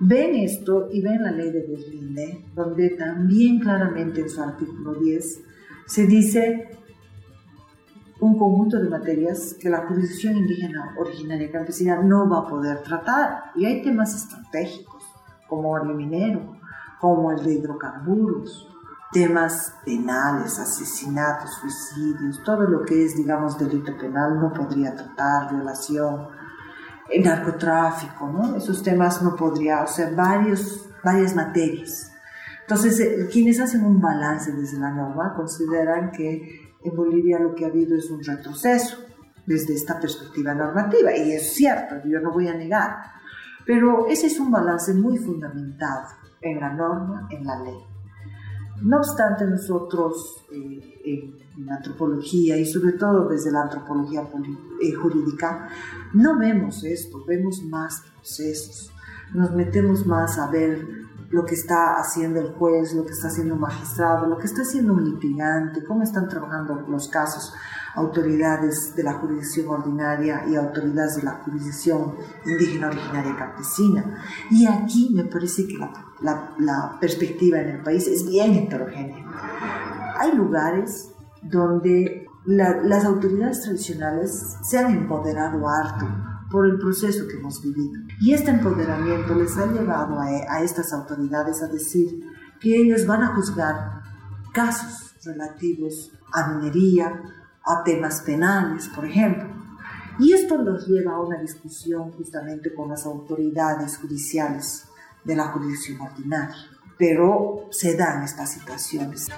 ven 0.00 0.34
esto 0.36 0.88
y 0.90 1.02
ven 1.02 1.22
la 1.22 1.30
ley 1.30 1.50
de 1.50 1.62
deslinde, 1.62 2.46
donde 2.54 2.90
también 2.90 3.60
claramente 3.60 4.22
en 4.22 4.30
su 4.30 4.42
artículo 4.42 4.94
10 4.94 5.42
se 5.86 6.06
dice 6.06 6.78
un 8.20 8.38
conjunto 8.38 8.78
de 8.78 8.88
materias 8.88 9.56
que 9.60 9.68
la 9.68 9.86
jurisdicción 9.86 10.36
indígena 10.36 10.94
originaria 10.96 11.50
campesina 11.50 12.00
no 12.00 12.28
va 12.28 12.38
a 12.38 12.48
poder 12.48 12.82
tratar. 12.82 13.50
Y 13.56 13.64
hay 13.64 13.82
temas 13.82 14.14
estratégicos, 14.14 15.02
como 15.48 15.76
el 15.76 15.92
minero, 15.94 16.61
como 17.02 17.32
el 17.32 17.42
de 17.42 17.54
hidrocarburos, 17.54 18.68
temas 19.10 19.74
penales, 19.84 20.56
asesinatos, 20.60 21.50
suicidios, 21.60 22.40
todo 22.44 22.62
lo 22.62 22.84
que 22.84 23.04
es, 23.04 23.16
digamos, 23.16 23.58
delito 23.58 23.98
penal 23.98 24.38
no 24.38 24.52
podría 24.52 24.94
tratar, 24.94 25.52
violación, 25.52 26.28
el 27.10 27.24
narcotráfico, 27.24 28.28
¿no? 28.28 28.54
Esos 28.54 28.84
temas 28.84 29.20
no 29.20 29.34
podría, 29.34 29.82
o 29.82 29.88
sea, 29.88 30.12
varios, 30.14 30.88
varias 31.02 31.34
materias. 31.34 32.12
Entonces, 32.60 33.00
eh, 33.00 33.28
quienes 33.32 33.58
hacen 33.58 33.84
un 33.84 34.00
balance 34.00 34.52
desde 34.52 34.78
la 34.78 34.92
norma 34.92 35.34
consideran 35.34 36.12
que 36.12 36.70
en 36.84 36.96
Bolivia 36.96 37.40
lo 37.40 37.52
que 37.56 37.64
ha 37.64 37.68
habido 37.68 37.98
es 37.98 38.08
un 38.10 38.22
retroceso 38.22 38.98
desde 39.44 39.74
esta 39.74 39.98
perspectiva 39.98 40.54
normativa, 40.54 41.16
y 41.16 41.32
es 41.32 41.52
cierto, 41.52 41.96
yo 42.04 42.20
no 42.20 42.30
voy 42.30 42.46
a 42.46 42.54
negar, 42.54 42.96
pero 43.66 44.06
ese 44.06 44.28
es 44.28 44.38
un 44.38 44.52
balance 44.52 44.94
muy 44.94 45.18
fundamentado 45.18 46.21
en 46.42 46.60
la 46.60 46.72
norma, 46.72 47.28
en 47.30 47.44
la 47.44 47.62
ley. 47.62 47.78
No 48.82 48.98
obstante, 48.98 49.46
nosotros 49.46 50.44
eh, 50.52 51.42
en 51.56 51.70
antropología 51.70 52.56
y 52.56 52.66
sobre 52.66 52.92
todo 52.92 53.28
desde 53.28 53.52
la 53.52 53.62
antropología 53.62 54.22
eh, 54.82 54.92
jurídica 54.92 55.68
no 56.14 56.38
vemos 56.38 56.82
esto, 56.84 57.24
vemos 57.26 57.62
más 57.62 58.02
procesos, 58.16 58.90
nos 59.34 59.52
metemos 59.52 60.06
más 60.06 60.38
a 60.38 60.50
ver 60.50 61.01
lo 61.32 61.44
que 61.46 61.54
está 61.54 61.96
haciendo 61.96 62.40
el 62.40 62.52
juez, 62.52 62.94
lo 62.94 63.04
que 63.04 63.12
está 63.12 63.28
haciendo 63.28 63.54
un 63.54 63.60
magistrado, 63.60 64.26
lo 64.26 64.36
que 64.36 64.46
está 64.46 64.62
haciendo 64.62 64.92
un 64.92 65.02
litigante, 65.02 65.82
cómo 65.82 66.02
están 66.02 66.28
trabajando 66.28 66.84
los 66.88 67.08
casos 67.08 67.54
autoridades 67.94 68.94
de 68.94 69.02
la 69.02 69.14
jurisdicción 69.14 69.68
ordinaria 69.68 70.44
y 70.46 70.56
autoridades 70.56 71.16
de 71.16 71.22
la 71.22 71.32
jurisdicción 71.42 72.14
indígena 72.44 72.88
originaria 72.88 73.36
campesina. 73.36 74.22
Y 74.50 74.66
aquí 74.66 75.10
me 75.14 75.24
parece 75.24 75.66
que 75.66 75.78
la, 75.78 76.54
la, 76.58 76.98
perspectiva 77.00 77.60
en 77.60 77.68
el 77.68 77.82
país 77.82 78.06
es 78.06 78.26
bien 78.26 78.52
heterogénea. 78.52 79.24
Hay 80.18 80.36
lugares 80.36 81.12
donde 81.42 82.26
las 82.44 83.04
autoridades 83.04 83.62
tradicionales 83.62 84.56
se 84.62 84.78
han 84.78 84.92
empoderado 84.92 85.66
harto 85.66 86.06
por 86.50 86.66
el 86.66 86.78
proceso 86.78 87.26
que 87.26 87.38
hemos 87.38 87.62
vivido. 87.62 88.00
Y 88.22 88.32
este 88.34 88.52
empoderamiento 88.52 89.34
les 89.34 89.58
ha 89.58 89.66
llevado 89.66 90.20
a, 90.20 90.62
estas 90.62 90.92
autoridades 90.92 91.60
a 91.60 91.66
decir 91.66 92.20
que 92.60 92.76
ellos 92.76 93.04
van 93.04 93.24
a 93.24 93.34
juzgar 93.34 94.00
casos 94.54 95.16
relativos 95.24 96.12
a 96.32 96.54
minería, 96.54 97.20
a 97.64 97.82
temas 97.82 98.20
penales, 98.20 98.88
por 98.94 99.06
ejemplo. 99.06 99.48
Y 100.20 100.34
esto 100.34 100.56
nos 100.56 100.86
lleva 100.86 101.16
a 101.16 101.20
una 101.20 101.40
discusión 101.40 102.12
justamente 102.12 102.72
con 102.72 102.90
las 102.90 103.06
autoridades 103.06 103.98
judiciales 103.98 104.84
de 105.24 105.34
la 105.34 105.48
jurisdicción 105.48 106.00
ordinaria. 106.02 106.54
Pero 106.96 107.66
se 107.72 107.96
dan 107.96 108.22
estas 108.22 108.52
situaciones. 108.52 109.30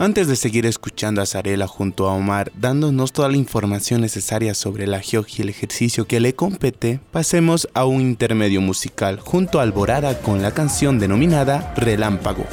Antes 0.00 0.28
de 0.28 0.36
seguir 0.36 0.64
escuchando 0.64 1.20
a 1.20 1.26
Zarela 1.26 1.66
junto 1.66 2.08
a 2.08 2.12
Omar, 2.12 2.52
dándonos 2.54 3.12
toda 3.12 3.28
la 3.28 3.36
información 3.36 4.00
necesaria 4.00 4.54
sobre 4.54 4.86
la 4.86 5.00
GEOG 5.00 5.26
y 5.38 5.42
el 5.42 5.48
ejercicio 5.48 6.06
que 6.06 6.20
le 6.20 6.36
compete, 6.36 7.00
pasemos 7.10 7.68
a 7.74 7.84
un 7.84 8.00
intermedio 8.00 8.60
musical 8.60 9.18
junto 9.18 9.58
a 9.58 9.64
Alborada 9.64 10.20
con 10.20 10.40
la 10.40 10.52
canción 10.52 11.00
denominada 11.00 11.74
Relámpago. 11.76 12.46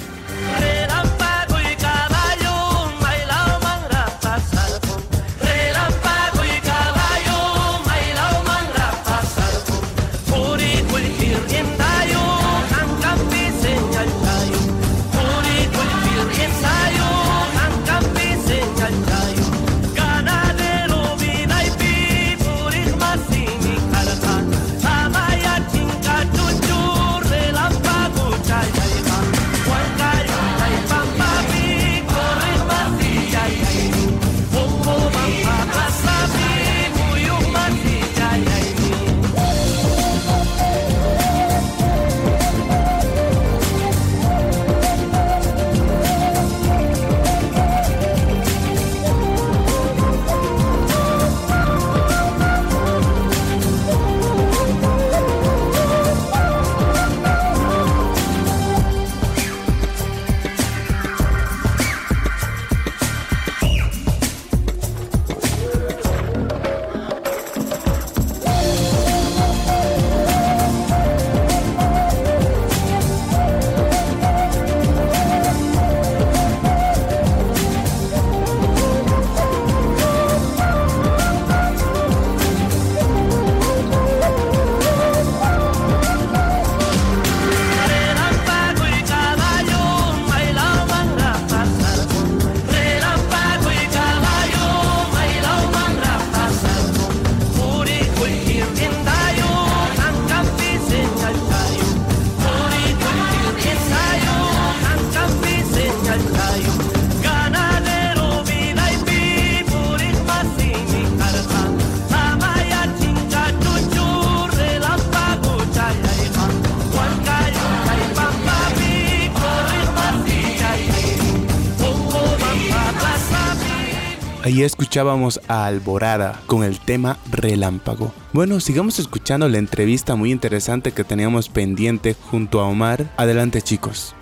Ahí 124.46 124.62
escuchábamos 124.62 125.42
a 125.48 125.66
Alborada 125.66 126.40
con 126.46 126.64
el 126.64 126.80
tema 126.80 127.18
Relámpago. 127.32 128.12
Bueno, 128.32 128.60
sigamos 128.60 129.00
escuchando 129.00 129.50
la 129.50 129.58
entrevista 129.58 130.16
muy 130.16 130.32
interesante 130.32 130.92
que 130.92 131.04
teníamos 131.04 131.50
pendiente 131.50 132.14
junto 132.14 132.60
a 132.60 132.68
Omar. 132.68 133.12
Adelante 133.18 133.64
chicos. 133.64 134.14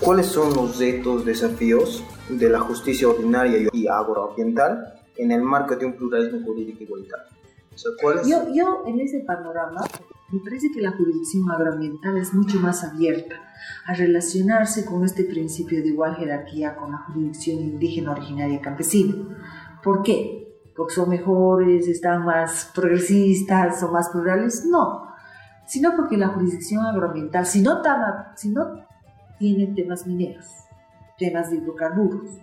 ¿Cuáles 0.00 0.24
son 0.24 0.54
los 0.54 0.78
retos, 0.78 1.26
desafíos 1.26 2.02
de 2.30 2.48
la 2.48 2.60
justicia 2.60 3.08
ordinaria 3.08 3.68
y 3.74 3.86
agroambiental 3.86 4.94
en 5.18 5.30
el 5.30 5.42
marco 5.42 5.76
de 5.76 5.84
un 5.84 5.92
pluralismo 5.92 6.40
jurídico 6.46 6.84
igualitario? 6.84 7.26
yo, 8.26 8.54
yo 8.54 8.84
en 8.86 9.00
ese 9.00 9.20
panorama 9.20 9.82
me 10.30 10.40
parece 10.40 10.70
que 10.70 10.82
la 10.82 10.92
jurisdicción 10.92 11.50
agroambiental 11.50 12.16
es 12.18 12.34
mucho 12.34 12.60
más 12.60 12.84
abierta 12.84 13.36
a 13.86 13.94
relacionarse 13.94 14.84
con 14.84 15.04
este 15.04 15.24
principio 15.24 15.82
de 15.82 15.88
igual 15.88 16.16
jerarquía 16.16 16.76
con 16.76 16.92
la 16.92 16.98
jurisdicción 16.98 17.60
indígena 17.60 18.12
originaria 18.12 18.60
campesina. 18.60 19.14
¿Por 19.82 20.02
qué? 20.02 20.62
¿Porque 20.76 20.94
son 20.94 21.08
mejores, 21.08 21.88
están 21.88 22.24
más 22.24 22.70
progresistas, 22.74 23.80
son 23.80 23.92
más 23.92 24.10
plurales? 24.10 24.66
No, 24.66 25.08
sino 25.66 25.96
porque 25.96 26.16
la 26.16 26.28
jurisdicción 26.28 26.84
agroambiental, 26.84 27.46
si 27.46 27.62
no, 27.62 27.82
si 28.36 28.50
no 28.50 28.86
tiene 29.38 29.68
temas 29.74 30.06
mineros, 30.06 30.46
temas 31.18 31.50
de 31.50 31.56
hidrocarburos, 31.56 32.38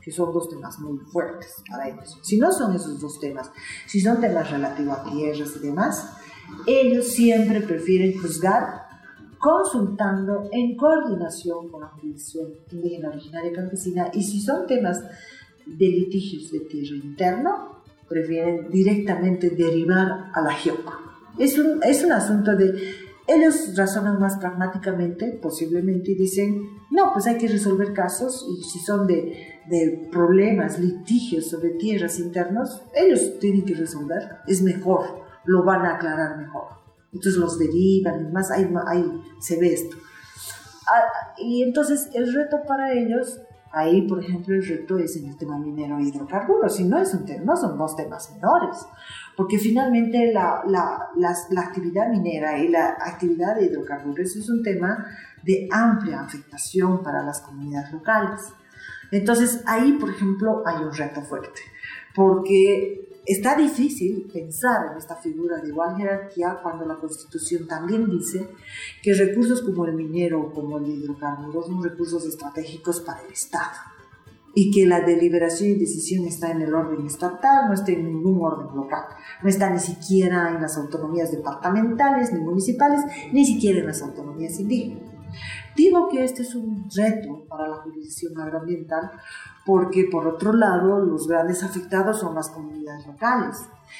que 0.00 0.10
son 0.10 0.32
dos 0.32 0.48
temas 0.48 0.78
muy 0.78 0.98
fuertes 0.98 1.62
para 1.68 1.88
ellos. 1.88 2.18
Si 2.22 2.38
no 2.38 2.50
son 2.50 2.74
esos 2.74 3.00
dos 3.00 3.20
temas, 3.20 3.50
si 3.86 4.00
son 4.00 4.20
temas 4.20 4.50
relativos 4.50 4.98
a 4.98 5.04
tierras 5.04 5.52
y 5.56 5.58
demás, 5.58 6.16
ellos 6.66 7.08
siempre 7.08 7.60
prefieren 7.60 8.18
juzgar 8.20 8.90
consultando 9.40 10.48
en 10.52 10.76
coordinación 10.76 11.70
con 11.70 11.80
la 11.80 11.88
jurisdicción 11.88 12.52
indígena 12.70 13.08
originaria 13.08 13.52
campesina 13.52 14.10
y 14.12 14.22
si 14.22 14.40
son 14.40 14.66
temas 14.66 15.02
de 15.66 15.86
litigios 15.86 16.52
de 16.52 16.60
tierra 16.60 16.96
interno, 16.96 17.82
prefieren 18.08 18.68
directamente 18.70 19.50
derivar 19.50 20.30
a 20.34 20.40
la 20.42 20.52
GIOC. 20.52 21.10
Es 21.38 21.58
un, 21.58 21.82
es 21.82 22.04
un 22.04 22.12
asunto 22.12 22.54
de... 22.56 23.08
Ellos 23.26 23.76
razonan 23.76 24.18
más 24.18 24.38
pragmáticamente, 24.38 25.38
posiblemente, 25.40 26.10
y 26.10 26.14
dicen, 26.16 26.62
no, 26.90 27.12
pues 27.12 27.28
hay 27.28 27.38
que 27.38 27.46
resolver 27.46 27.92
casos 27.92 28.44
y 28.50 28.64
si 28.64 28.80
son 28.80 29.06
de, 29.06 29.60
de 29.68 30.08
problemas, 30.10 30.80
litigios 30.80 31.46
sobre 31.46 31.70
tierras 31.70 32.18
internos, 32.18 32.82
ellos 32.92 33.38
tienen 33.38 33.64
que 33.64 33.74
resolver, 33.74 34.38
es 34.48 34.62
mejor 34.62 35.19
lo 35.44 35.64
van 35.64 35.84
a 35.86 35.94
aclarar 35.96 36.38
mejor. 36.38 36.80
Entonces 37.12 37.40
los 37.40 37.58
derivan 37.58 38.26
y 38.26 38.32
más, 38.32 38.50
ahí, 38.50 38.72
ahí 38.86 39.22
se 39.40 39.58
ve 39.58 39.72
esto. 39.72 39.96
Ah, 40.86 41.34
y 41.38 41.62
entonces 41.62 42.08
el 42.14 42.32
reto 42.32 42.58
para 42.66 42.92
ellos, 42.92 43.40
ahí 43.72 44.02
por 44.02 44.22
ejemplo 44.22 44.54
el 44.54 44.66
reto 44.66 44.98
es 44.98 45.16
en 45.16 45.28
el 45.28 45.36
tema 45.36 45.58
minero 45.58 45.98
e 45.98 46.04
hidrocarburos, 46.04 46.78
y 46.80 46.84
no, 46.84 46.98
es 46.98 47.14
un 47.14 47.24
no 47.44 47.56
son 47.56 47.78
dos 47.78 47.96
temas 47.96 48.32
menores, 48.32 48.86
porque 49.36 49.58
finalmente 49.58 50.32
la, 50.32 50.62
la, 50.66 51.10
la, 51.16 51.34
la 51.50 51.60
actividad 51.60 52.08
minera 52.08 52.58
y 52.58 52.68
la 52.68 52.96
actividad 53.00 53.56
de 53.56 53.66
hidrocarburos 53.66 54.36
es 54.36 54.48
un 54.48 54.62
tema 54.62 55.06
de 55.42 55.68
amplia 55.70 56.20
afectación 56.20 57.02
para 57.02 57.22
las 57.22 57.40
comunidades 57.40 57.92
locales. 57.92 58.40
Entonces 59.10 59.62
ahí, 59.66 59.92
por 59.92 60.10
ejemplo, 60.10 60.62
hay 60.64 60.82
un 60.84 60.92
reto 60.92 61.22
fuerte, 61.22 61.60
porque 62.14 63.09
está 63.26 63.54
difícil 63.56 64.28
pensar 64.32 64.92
en 64.92 64.98
esta 64.98 65.16
figura 65.16 65.58
de 65.58 65.68
igual 65.68 65.96
jerarquía 65.96 66.58
cuando 66.62 66.84
la 66.84 66.96
Constitución 66.96 67.66
también 67.66 68.08
dice 68.10 68.48
que 69.02 69.14
recursos 69.14 69.62
como 69.62 69.84
el 69.84 69.94
minero 69.94 70.40
o 70.40 70.52
como 70.52 70.78
el 70.78 70.86
hidrocarburo 70.86 71.62
son 71.62 71.82
recursos 71.82 72.24
estratégicos 72.26 73.00
para 73.00 73.22
el 73.22 73.32
Estado 73.32 73.76
y 74.54 74.70
que 74.70 74.86
la 74.86 75.00
deliberación 75.00 75.70
y 75.70 75.74
decisión 75.74 76.26
está 76.26 76.50
en 76.50 76.62
el 76.62 76.74
orden 76.74 77.06
estatal, 77.06 77.68
no 77.68 77.74
está 77.74 77.92
en 77.92 78.04
ningún 78.04 78.42
orden 78.42 78.74
local, 78.74 79.04
no 79.42 79.48
está 79.48 79.70
ni 79.70 79.78
siquiera 79.78 80.50
en 80.50 80.60
las 80.60 80.76
autonomías 80.76 81.30
departamentales 81.30 82.32
ni 82.32 82.40
municipales, 82.40 83.00
ni 83.32 83.44
siquiera 83.44 83.78
en 83.80 83.86
las 83.86 84.02
autonomías 84.02 84.58
indígenas. 84.58 85.09
Digo 85.76 86.08
que 86.08 86.24
este 86.24 86.42
es 86.42 86.54
un 86.54 86.88
reto 86.94 87.44
para 87.48 87.68
la 87.68 87.76
jurisdicción 87.76 88.38
agroambiental 88.40 89.10
porque 89.64 90.08
por 90.10 90.26
otro 90.26 90.52
lado 90.52 91.04
los 91.04 91.28
grandes 91.28 91.62
afectados 91.62 92.20
son 92.20 92.34
las 92.34 92.48
comunidades 92.48 93.06
locales 93.06 93.56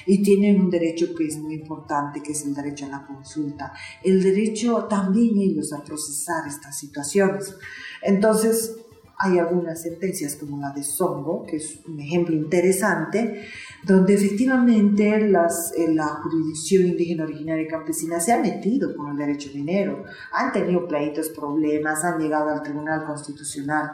y 0.06 0.22
tienen 0.22 0.60
un 0.60 0.70
derecho 0.70 1.14
que 1.16 1.26
es 1.26 1.38
muy 1.38 1.54
importante, 1.54 2.22
que 2.22 2.32
es 2.32 2.44
el 2.44 2.54
derecho 2.54 2.86
a 2.86 2.88
la 2.88 3.06
consulta, 3.06 3.72
el 4.02 4.22
derecho 4.22 4.84
también 4.84 5.38
ellos 5.38 5.72
a 5.72 5.82
procesar 5.82 6.46
estas 6.46 6.78
situaciones. 6.78 7.56
Entonces, 8.02 8.76
hay 9.22 9.38
algunas 9.38 9.82
sentencias 9.82 10.34
como 10.34 10.58
la 10.58 10.70
de 10.70 10.82
Songo, 10.82 11.44
que 11.44 11.56
es 11.56 11.80
un 11.86 12.00
ejemplo 12.00 12.34
interesante, 12.34 13.46
donde 13.84 14.14
efectivamente 14.14 15.28
las, 15.28 15.74
eh, 15.76 15.92
la 15.92 16.06
jurisdicción 16.06 16.86
indígena 16.86 17.24
originaria 17.24 17.64
y 17.64 17.68
campesina 17.68 18.18
se 18.18 18.32
ha 18.32 18.40
metido 18.40 18.96
con 18.96 19.10
el 19.10 19.18
derecho 19.18 19.50
minero, 19.54 20.04
han 20.32 20.52
tenido 20.52 20.88
pleitos, 20.88 21.28
problemas, 21.28 22.02
han 22.02 22.18
llegado 22.18 22.48
al 22.48 22.62
Tribunal 22.62 23.04
Constitucional, 23.04 23.90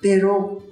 pero 0.00 0.62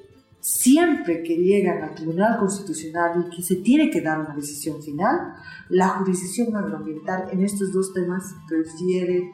siempre 0.40 1.22
que 1.22 1.36
llegan 1.36 1.82
al 1.82 1.94
Tribunal 1.94 2.38
Constitucional 2.38 3.26
y 3.26 3.36
que 3.36 3.42
se 3.42 3.56
tiene 3.56 3.90
que 3.90 4.00
dar 4.00 4.18
una 4.18 4.34
decisión 4.34 4.82
final, 4.82 5.34
la 5.68 5.90
jurisdicción 5.90 6.56
agroambiental 6.56 7.28
en 7.32 7.42
estos 7.42 7.70
dos 7.70 7.92
temas 7.92 8.34
prefiere 8.48 9.30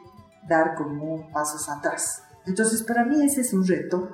dar 0.49 0.75
como 0.75 1.31
pasos 1.31 1.69
atrás. 1.69 2.23
Entonces, 2.45 2.83
para 2.83 3.05
mí 3.05 3.23
ese 3.23 3.41
es 3.41 3.53
un 3.53 3.65
reto 3.65 4.09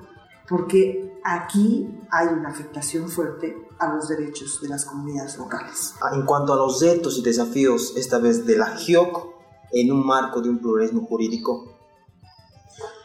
porque 0.48 1.20
aquí 1.24 1.88
hay 2.10 2.28
una 2.28 2.50
afectación 2.50 3.10
fuerte 3.10 3.68
a 3.80 3.94
los 3.94 4.08
derechos 4.08 4.62
de 4.62 4.70
las 4.70 4.86
comunidades 4.86 5.38
locales. 5.38 5.94
Ah, 6.02 6.16
en 6.16 6.26
cuanto 6.26 6.54
a 6.54 6.58
los 6.58 6.82
retos 6.82 7.18
y 7.18 7.22
desafíos, 7.22 7.94
esta 7.98 8.18
vez 8.18 8.46
de 8.46 8.58
la 8.58 8.68
GIOC, 8.78 9.38
en 9.74 9.92
un 9.92 10.06
marco 10.06 10.42
de 10.42 10.50
un 10.50 10.60
pluralismo 10.60 11.06
jurídico. 11.06 11.78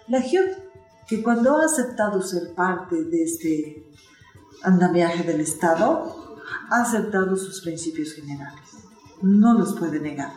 La 0.09 0.21
GIOC, 0.21 0.49
que 1.09 1.23
cuando 1.23 1.57
ha 1.57 1.65
aceptado 1.65 2.23
ser 2.23 2.55
parte 2.55 3.05
de 3.05 3.25
este 3.25 3.91
andamiaje 4.63 5.25
del 5.25 5.41
Estado, 5.41 6.39
ha 6.71 6.83
aceptado 6.83 7.37
sus 7.37 7.61
principios 7.63 8.13
generales. 8.13 8.63
No 9.21 9.55
los 9.55 9.75
puede 9.75 9.99
negar. 9.99 10.33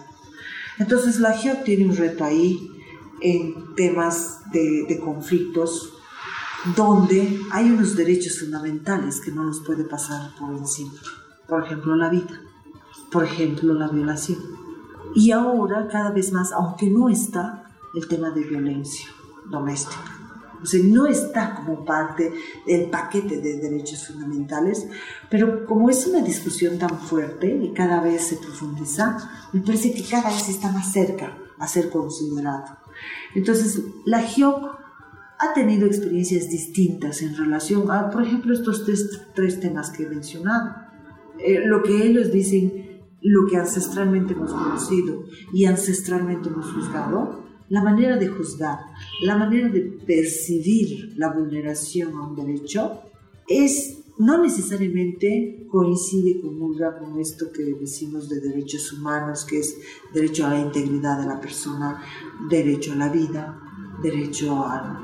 Entonces 0.80 1.20
la 1.20 1.34
GIOC 1.34 1.64
tiene 1.64 1.86
un 1.86 1.96
reto 1.96 2.24
ahí 2.24 2.72
en 3.22 3.76
temas 3.76 4.40
de, 4.52 4.86
de 4.88 5.00
conflictos 5.00 5.95
donde 6.76 7.42
hay 7.52 7.70
unos 7.72 7.96
derechos 7.96 8.40
fundamentales 8.40 9.22
que 9.22 9.32
no 9.32 9.44
nos 9.44 9.60
puede 9.60 9.84
pasar 9.84 10.32
por 10.40 10.52
encima. 10.56 10.94
Por 11.48 11.66
ejemplo, 11.66 11.96
la 11.96 12.10
vida. 12.10 12.42
Por 13.12 13.24
ejemplo, 13.24 13.74
la 13.74 13.88
violación. 13.88 14.40
Y 15.14 15.32
ahora, 15.32 15.88
cada 15.88 16.12
vez 16.12 16.32
más, 16.32 16.52
aunque 16.52 16.90
no 16.90 17.10
está, 17.10 17.72
el 17.94 18.08
tema 18.08 18.32
de 18.32 18.42
violencia 18.44 19.08
doméstica. 19.50 20.16
O 20.62 20.66
sea, 20.66 20.82
no 20.84 21.06
está 21.06 21.56
como 21.56 21.86
parte 21.86 22.34
del 22.66 22.90
paquete 22.90 23.40
de 23.40 23.60
derechos 23.60 24.08
fundamentales, 24.08 24.88
pero 25.30 25.66
como 25.66 25.90
es 25.90 26.08
una 26.08 26.22
discusión 26.22 26.80
tan 26.80 26.98
fuerte 26.98 27.48
y 27.48 27.72
cada 27.72 28.02
vez 28.02 28.28
se 28.28 28.38
profundiza, 28.38 29.50
me 29.54 29.62
parece 29.62 29.94
que 29.94 30.04
cada 30.04 30.30
vez 30.30 30.50
está 30.50 30.72
más 30.72 30.92
cerca 30.92 31.38
a 31.60 31.68
ser 31.68 31.90
considerado. 31.90 32.78
Entonces, 33.36 33.80
la 34.06 34.22
GIOC 34.22 34.85
ha 35.46 35.54
tenido 35.54 35.88
experiencias 35.88 36.50
distintas 36.50 37.22
en 37.22 37.36
relación 37.36 37.90
a, 37.92 38.10
por 38.10 38.24
ejemplo, 38.24 38.54
estos 38.54 38.86
tres, 39.34 39.60
temas 39.60 39.92
que 39.92 40.04
he 40.04 40.10
mencionado. 40.10 40.76
Eh, 41.40 41.62
lo 41.66 41.84
que 41.84 42.06
ellos 42.06 42.32
dicen, 42.32 43.02
lo 43.22 43.48
que 43.48 43.58
ancestralmente 43.58 44.34
hemos 44.34 44.52
conocido 44.52 45.26
y 45.54 45.66
ancestralmente 45.66 46.50
hemos 46.50 46.72
juzgado, 46.72 47.44
la 47.70 47.84
manera 47.84 48.18
de 48.18 48.28
juzgar, 48.28 48.80
la 49.24 49.38
manera 49.38 49.70
de 49.70 49.82
percibir 49.82 51.14
la 51.18 51.34
vulneración 51.34 52.16
a 52.16 52.28
un 52.28 52.36
derecho, 52.36 53.02
es 53.48 54.00
no 54.18 54.42
necesariamente 54.42 55.68
coincide, 55.70 56.40
comulga 56.40 56.98
con 56.98 57.20
esto 57.20 57.52
que 57.52 57.64
decimos 57.64 58.30
de 58.30 58.40
derechos 58.40 58.94
humanos, 58.94 59.44
que 59.44 59.60
es 59.60 59.78
derecho 60.14 60.46
a 60.46 60.52
la 60.52 60.60
integridad 60.60 61.20
de 61.20 61.28
la 61.28 61.42
persona, 61.42 62.02
derecho 62.50 62.94
a 62.94 62.96
la 62.96 63.10
vida, 63.10 63.65
derecho 64.02 64.64
a, 64.66 65.02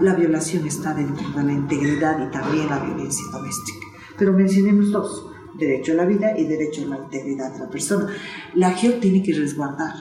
la 0.00 0.14
violación 0.14 0.66
está 0.66 0.94
dentro 0.94 1.28
de 1.30 1.42
la 1.42 1.52
integridad 1.52 2.26
y 2.26 2.30
también 2.30 2.68
la 2.68 2.78
violencia 2.78 3.24
doméstica. 3.32 3.86
Pero 4.16 4.32
mencionemos 4.32 4.92
dos, 4.92 5.30
derecho 5.58 5.92
a 5.92 5.96
la 5.96 6.04
vida 6.04 6.38
y 6.38 6.44
derecho 6.44 6.82
a 6.82 6.86
la 6.86 6.98
integridad 6.98 7.52
de 7.52 7.58
la 7.60 7.68
persona. 7.68 8.08
La 8.54 8.70
GEO 8.70 9.00
tiene 9.00 9.22
que 9.22 9.34
resguardar. 9.34 9.94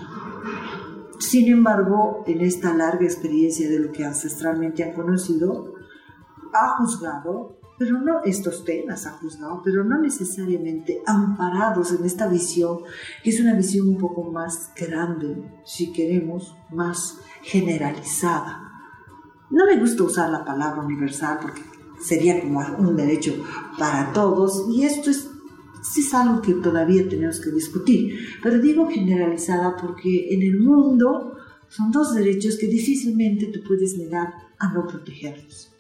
Sin 1.20 1.52
embargo, 1.52 2.24
en 2.28 2.42
esta 2.42 2.74
larga 2.74 3.06
experiencia 3.06 3.70
de 3.70 3.80
lo 3.80 3.92
que 3.92 4.04
ancestralmente 4.04 4.84
ha 4.84 4.94
conocido, 4.94 5.74
ha 6.54 6.78
juzgado, 6.78 7.60
pero 7.78 8.00
no 8.00 8.24
estos 8.24 8.64
temas 8.64 9.06
ha 9.06 9.12
juzgado, 9.12 9.62
pero 9.64 9.84
no 9.84 10.00
necesariamente 10.00 11.02
amparados 11.06 11.92
en 11.92 12.06
esta 12.06 12.28
visión, 12.28 12.80
que 13.24 13.30
es 13.30 13.40
una 13.40 13.56
visión 13.56 13.88
un 13.90 13.98
poco 13.98 14.32
más 14.32 14.72
grande, 14.76 15.52
si 15.66 15.92
queremos, 15.92 16.56
más 16.72 17.20
generalizada. 17.42 18.72
No 19.50 19.66
me 19.66 19.80
gusta 19.80 20.04
usar 20.04 20.30
la 20.30 20.46
palabra 20.46 20.82
universal 20.82 21.40
porque 21.42 21.62
sería 22.02 22.42
como 22.42 22.60
un 22.80 22.96
derecho 22.96 23.36
para 23.78 24.12
todos 24.14 24.66
y 24.70 24.84
esto 24.84 25.10
es, 25.10 25.30
es 25.98 26.14
algo 26.14 26.42
que 26.42 26.54
todavía 26.54 27.08
tenemos 27.08 27.40
que 27.40 27.52
discutir. 27.52 28.18
Pero 28.42 28.60
digo 28.60 28.88
generalizada 28.88 29.76
porque 29.76 30.34
en 30.34 30.42
el 30.42 30.60
mundo 30.60 31.38
son 31.70 31.92
dos 31.92 32.14
derechos 32.14 32.58
que 32.58 32.68
difícilmente 32.68 33.48
te 33.48 33.60
puedes 33.60 33.98
negar 33.98 34.34
a 34.60 34.74
no 34.74 34.86
protegerlos. 34.86 35.73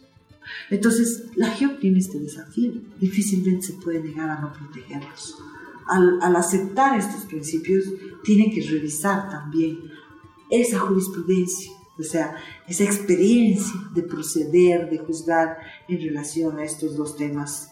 Entonces, 0.69 1.25
la 1.35 1.49
GEOC 1.49 1.79
tiene 1.79 1.99
este 1.99 2.19
desafío, 2.19 2.73
difícilmente 2.99 3.67
se 3.67 3.73
puede 3.73 4.01
negar 4.01 4.29
a 4.29 4.39
no 4.39 4.53
protegerlos. 4.53 5.37
Al, 5.87 6.19
al 6.21 6.35
aceptar 6.35 6.97
estos 6.97 7.25
principios, 7.25 7.85
tiene 8.23 8.51
que 8.51 8.61
revisar 8.61 9.29
también 9.29 9.79
esa 10.49 10.79
jurisprudencia, 10.79 11.71
o 11.99 12.03
sea, 12.03 12.35
esa 12.67 12.83
experiencia 12.83 13.73
de 13.93 14.03
proceder, 14.03 14.89
de 14.89 14.97
juzgar 14.97 15.57
en 15.87 15.99
relación 15.99 16.57
a 16.57 16.63
estos 16.63 16.95
dos 16.95 17.15
temas, 17.15 17.69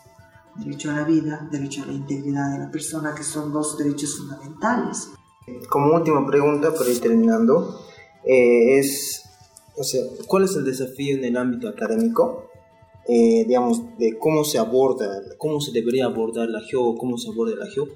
derecho 0.55 0.91
a 0.91 0.95
la 0.95 1.03
vida, 1.03 1.47
derecho 1.51 1.83
a 1.83 1.87
la 1.87 1.93
integridad 1.93 2.51
de 2.51 2.59
la 2.59 2.71
persona, 2.71 3.15
que 3.15 3.23
son 3.23 3.51
dos 3.53 3.77
derechos 3.77 4.17
fundamentales. 4.17 5.09
Como 5.69 5.95
última 5.95 6.25
pregunta, 6.25 6.73
para 6.73 6.89
ir 6.89 6.99
terminando, 6.99 7.81
eh, 8.25 8.79
es, 8.79 9.23
o 9.75 9.83
sea, 9.83 10.01
¿cuál 10.27 10.43
es 10.43 10.55
el 10.55 10.65
desafío 10.65 11.17
en 11.17 11.25
el 11.25 11.37
ámbito 11.37 11.69
académico? 11.69 12.50
Eh, 13.07 13.45
digamos, 13.47 13.97
de 13.97 14.17
cómo 14.17 14.43
se 14.43 14.57
aborda, 14.59 15.21
cómo 15.37 15.59
se 15.59 15.71
debería 15.71 16.05
abordar 16.05 16.49
la 16.49 16.61
GEO, 16.61 16.95
cómo 16.95 17.17
se 17.17 17.29
aborda 17.29 17.55
la 17.55 17.67
GEO, 17.67 17.87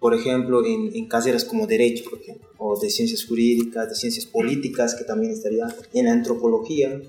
por 0.00 0.14
ejemplo, 0.14 0.64
en, 0.64 0.94
en 0.94 1.06
carreras 1.06 1.44
como 1.44 1.66
Derecho, 1.66 2.08
por 2.10 2.20
ejemplo, 2.20 2.48
o 2.58 2.78
de 2.78 2.90
Ciencias 2.90 3.24
Jurídicas, 3.24 3.88
de 3.88 3.94
Ciencias 3.94 4.26
Políticas, 4.26 4.94
que 4.94 5.04
también 5.04 5.32
estaría 5.32 5.66
en 5.92 6.04
la 6.04 6.12
Antropología. 6.12 7.00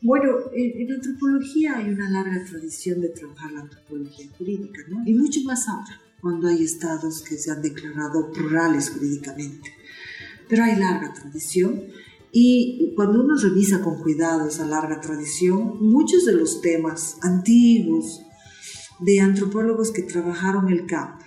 Bueno, 0.00 0.32
en, 0.52 0.90
antropología 0.90 1.76
hay 1.76 1.90
una 1.90 2.10
larga 2.10 2.44
tradición 2.44 3.00
de 3.00 3.10
trabajar 3.10 3.52
la 3.52 3.60
antropología 3.60 4.26
jurídica, 4.36 4.82
¿no? 4.88 5.02
Y 5.06 5.14
mucho 5.14 5.40
más 5.44 5.68
ahora, 5.68 6.00
cuando 6.20 6.48
hay 6.48 6.64
estados 6.64 7.22
que 7.22 7.36
se 7.36 7.52
han 7.52 7.62
declarado 7.62 8.32
plurales 8.32 8.90
jurídicamente. 8.90 9.72
Pero 10.48 10.64
hay 10.64 10.74
larga 10.74 11.14
tradición 11.14 11.84
y 12.34 12.94
cuando 12.96 13.22
uno 13.22 13.36
revisa 13.36 13.82
con 13.82 14.00
cuidado 14.02 14.48
esa 14.48 14.64
larga 14.64 15.02
tradición, 15.02 15.76
muchos 15.80 16.24
de 16.24 16.32
los 16.32 16.62
temas 16.62 17.18
antiguos 17.20 18.22
de 19.00 19.20
antropólogos 19.20 19.90
que 19.90 20.02
trabajaron 20.02 20.70
el 20.70 20.86
campo, 20.86 21.26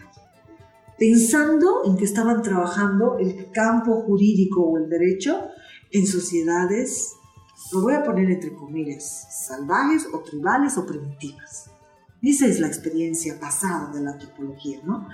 pensando 0.97 1.83
en 1.85 1.95
que 1.95 2.05
estaban 2.05 2.41
trabajando 2.41 3.19
el 3.19 3.51
campo 3.51 4.01
jurídico 4.01 4.61
o 4.63 4.79
el 4.79 4.89
derecho 4.89 5.41
en 5.91 6.07
sociedades, 6.07 7.13
lo 7.71 7.81
voy 7.81 7.93
a 7.93 8.03
poner 8.03 8.31
entre 8.31 8.55
comillas, 8.55 9.27
salvajes 9.47 10.07
o 10.11 10.21
tribales 10.21 10.75
o 10.79 10.87
primitivas. 10.87 11.69
Esa 12.23 12.47
es 12.47 12.59
la 12.59 12.65
experiencia 12.65 13.39
pasada 13.39 13.91
de 13.93 14.01
la 14.01 14.13
antropología, 14.13 14.79
¿no? 14.83 15.07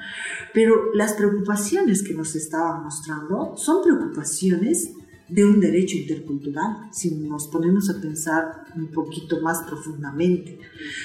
Pero 0.53 0.93
las 0.93 1.13
preocupaciones 1.13 2.01
que 2.01 2.13
nos 2.13 2.33
estaban 2.35 2.83
mostrando 2.83 3.57
son 3.57 3.83
preocupaciones 3.83 4.93
de 5.31 5.45
un 5.45 5.59
derecho 5.59 5.97
intercultural, 5.97 6.89
si 6.91 7.15
nos 7.15 7.47
ponemos 7.47 7.89
a 7.89 8.01
pensar 8.01 8.65
un 8.75 8.87
poquito 8.87 9.41
más 9.41 9.63
profundamente. 9.63 10.59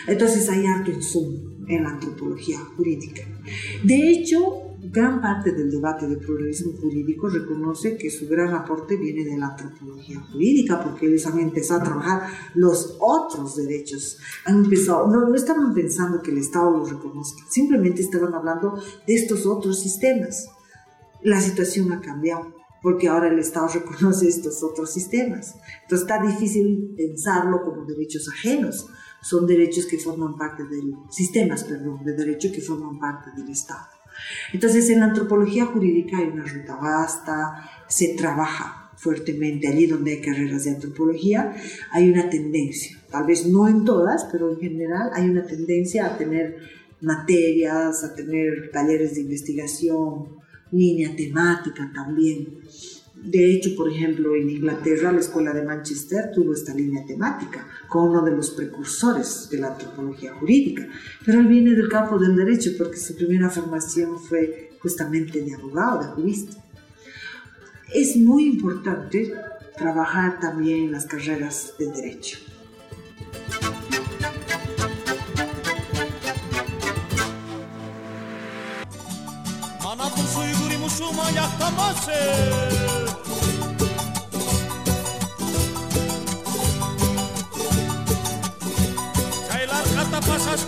Entonces 0.07 0.49
hay 0.49 0.67
harto 0.67 0.91
insumo 0.91 1.57
en 1.69 1.85
la 1.85 1.91
antropología 1.91 2.59
jurídica. 2.77 3.23
De 3.85 4.11
hecho, 4.11 4.67
gran 4.83 5.21
parte 5.21 5.53
del 5.53 5.71
debate 5.71 6.09
de 6.09 6.17
pluralismo 6.17 6.73
jurídico 6.81 7.29
reconoce 7.29 7.97
que 7.97 8.11
su 8.11 8.27
gran 8.29 8.53
aporte 8.55 8.97
viene 8.97 9.25
de 9.25 9.39
la 9.39 9.49
antropología 9.49 10.21
jurídica, 10.21 10.83
porque 10.83 11.07
ellos 11.07 11.27
han 11.27 11.39
empezado 11.39 11.81
a 11.81 11.85
trabajar 11.85 12.23
los 12.55 12.97
otros 13.01 13.57
derechos. 13.57 14.19
Han 14.45 14.65
empezado, 14.65 15.07
no, 15.07 15.29
no 15.29 15.35
estaban 15.35 15.73
pensando 15.73 16.21
que 16.21 16.33
el 16.33 16.39
Estado 16.39 16.71
los 16.77 16.91
reconozca, 16.91 17.45
simplemente 17.49 18.03
estaban 18.03 18.35
hablando 18.35 18.75
de 19.07 19.15
estos 19.15 19.47
otros 19.47 19.81
sistemas. 19.81 20.49
La 21.23 21.41
situación 21.41 21.93
ha 21.93 22.01
cambiado 22.01 22.56
porque 22.83 23.09
ahora 23.09 23.29
el 23.29 23.39
Estado 23.39 23.69
reconoce 23.75 24.29
estos 24.29 24.63
otros 24.63 24.93
sistemas. 24.93 25.57
Entonces 25.83 26.09
está 26.09 26.23
difícil 26.23 26.95
pensarlo 26.97 27.63
como 27.63 27.85
derechos 27.85 28.29
ajenos. 28.29 28.87
Son 29.23 29.47
derechos 29.47 29.87
que 29.87 29.99
forman 29.99 30.37
parte 30.37 30.63
del 30.65 30.95
sistemas, 31.11 31.65
perdón, 31.65 32.05
de 32.05 32.13
derecho 32.13 32.53
que 32.53 32.61
forman 32.61 32.99
parte 32.99 33.31
del 33.37 33.51
Estado. 33.51 33.97
Entonces, 34.53 34.89
en 34.91 35.01
la 35.01 35.07
antropología 35.07 35.67
jurídica 35.67 36.19
hay 36.19 36.29
una 36.29 36.45
ruta 36.45 36.77
vasta, 36.77 37.71
se 37.89 38.15
trabaja 38.15 38.93
fuertemente 38.97 39.69
allí 39.69 39.87
donde 39.87 40.13
hay 40.13 40.21
carreras 40.23 40.65
de 40.65 40.71
antropología, 40.71 41.55
hay 41.93 42.11
una 42.11 42.31
tendencia, 42.31 42.99
tal 43.11 43.27
vez 43.27 43.47
no 43.47 43.69
en 43.69 43.85
todas, 43.85 44.25
pero 44.33 44.51
en 44.51 44.59
general 44.59 45.11
hay 45.13 45.29
una 45.29 45.47
tendencia 45.47 46.07
a 46.07 46.17
tener 46.17 46.57
materias, 47.01 48.05
a 48.05 48.15
tener 48.15 48.71
talleres 48.73 49.15
de 49.15 49.21
investigación, 49.21 50.36
línea 50.77 51.15
temática 51.17 51.91
también. 51.95 52.61
De 53.15 53.53
hecho, 53.53 53.75
por 53.75 53.91
ejemplo, 53.91 54.37
en 54.37 54.51
Inglaterra, 54.51 55.11
la 55.11 55.21
Escuela 55.21 55.53
de 55.53 55.65
Manchester 55.65 56.31
tuvo 56.35 56.53
esta 56.53 56.75
línea 56.75 57.05
temática 57.05 57.67
como 57.89 58.11
uno 58.11 58.23
de 58.23 58.33
los 58.33 58.51
precursores 58.51 59.49
de 59.51 59.59
la 59.59 59.69
antropología 59.69 60.35
jurídica. 60.35 60.87
Pero 61.25 61.41
él 61.41 61.47
viene 61.47 61.71
del 61.75 61.89
campo 61.89 62.19
del 62.19 62.37
derecho 62.37 62.71
porque 62.79 62.99
su 62.99 63.17
primera 63.17 63.51
formación 63.51 64.19
fue 64.19 64.71
justamente 64.81 65.43
de 65.43 65.55
abogado, 65.55 66.03
de 66.03 66.09
jurista. 66.09 66.63
Es 67.93 68.17
muy 68.17 68.47
importante 68.47 69.35
trabajar 69.77 70.39
también 70.39 70.85
en 70.85 70.93
las 70.93 71.07
carreras 71.07 71.75
de 71.79 71.87
derecho. 71.87 72.39
για 81.33 81.51
το 81.59 81.71
μόσελ. 81.77 83.15
Καϊλάρκα 89.49 90.05
τα 90.11 90.19
πάσας 90.27 90.67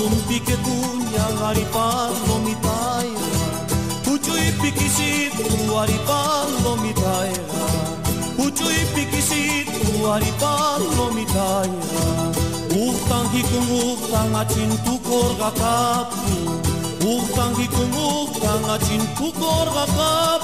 kumpique 0.00 0.56
kunya 0.64 1.26
aripal 1.48 2.12
lomitaya 2.28 3.28
Uchu 4.08 4.32
ipikisit 4.48 5.36
aripal 5.80 6.48
lomitaya 6.64 7.44
Uchu 8.40 8.64
ipikisit 8.64 9.68
aripal 10.14 10.80
lomitaya 10.96 11.84
Uhtan 12.72 13.24
hikung 13.34 13.68
uhtan 13.76 14.32
achin 14.40 14.72
tu 14.88 14.96
korga 15.04 15.52
kapu 15.60 16.32
Uhtan 17.04 17.52
hikung 17.60 17.92
uhtan 17.92 18.62
achin 18.72 19.02
tu 19.20 19.28
korga 19.36 19.84
kapu 19.84 20.39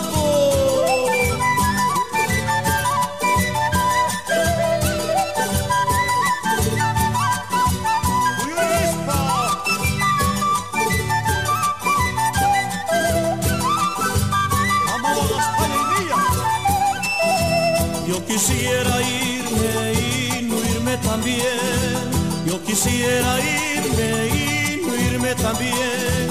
quisiera 18.46 19.02
irme 19.02 20.38
y 20.38 20.42
no 20.42 20.56
irme 20.74 20.96
también. 20.98 21.98
Yo 22.46 22.62
quisiera 22.62 23.40
irme 23.40 24.28
y 24.28 24.82
no 24.86 24.94
irme 24.94 25.34
también. 25.34 26.28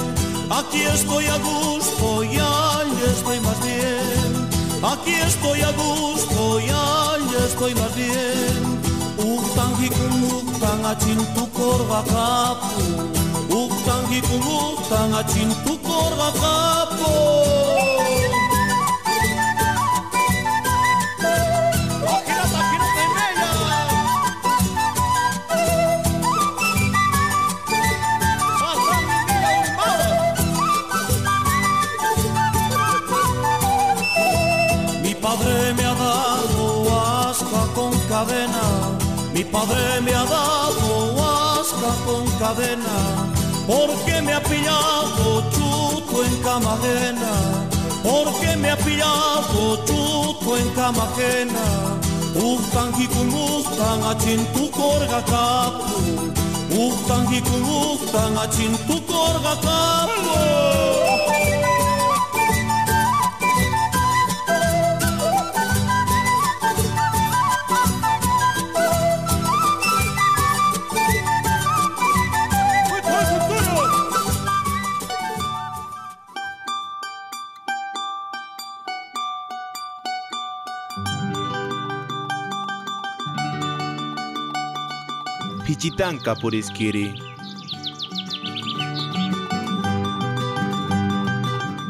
Aquí 0.50 0.82
estoy 0.82 1.26
a 1.26 1.36
gusto 1.36 2.24
y 2.24 2.38
allá 2.38 3.06
estoy 3.12 3.38
más 3.40 3.60
bien. 3.62 4.48
Aquí 4.82 5.14
estoy 5.14 5.60
a 5.60 5.72
gusto 5.72 6.60
y 6.60 6.70
allá 6.70 7.46
estoy 7.46 7.74
más 7.74 7.94
bien. 7.94 8.80
Uktangi 9.18 9.90
kumuktan 9.90 10.86
achin 10.86 11.18
tu 11.34 11.50
korga 11.52 12.02
kapu. 12.14 13.54
Uktangi 13.54 14.22
kumuktan 14.22 15.14
achin 15.14 15.50
tu. 15.64 15.76
Cadena, 42.46 42.96
porque 43.66 44.22
me 44.22 44.32
ha 44.32 44.40
pillado 44.40 45.42
chuto 45.50 46.24
en 46.24 46.42
cama 46.42 46.74
ajena, 46.74 47.32
porque 48.04 48.56
me 48.56 48.70
ha 48.70 48.76
pillado 48.76 49.84
chuto 49.86 50.56
en 50.56 50.68
cama 50.70 51.04
ajena. 51.10 51.66
Uktan 52.36 52.92
hikumuktan 52.98 54.02
achin 54.10 54.46
tu 54.54 54.70
korga 54.70 55.20
kapu, 55.32 55.96
uktan 56.86 57.26
hikumuktan 57.32 58.38
achin 58.38 58.72
tu 58.86 58.96
korga 59.10 59.54
kapu. 59.66 60.85
Pichitanka 85.66 86.36
por 86.36 86.54
esquire. 86.54 87.12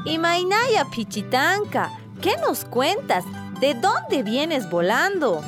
Y 0.06 0.16
Mainaya 0.16 0.86
Pichitanka, 0.90 1.90
¿qué 2.22 2.38
nos 2.38 2.64
cuentas? 2.64 3.26
¿De 3.60 3.74
dónde 3.74 4.22
vienes 4.22 4.70
volando? 4.70 5.42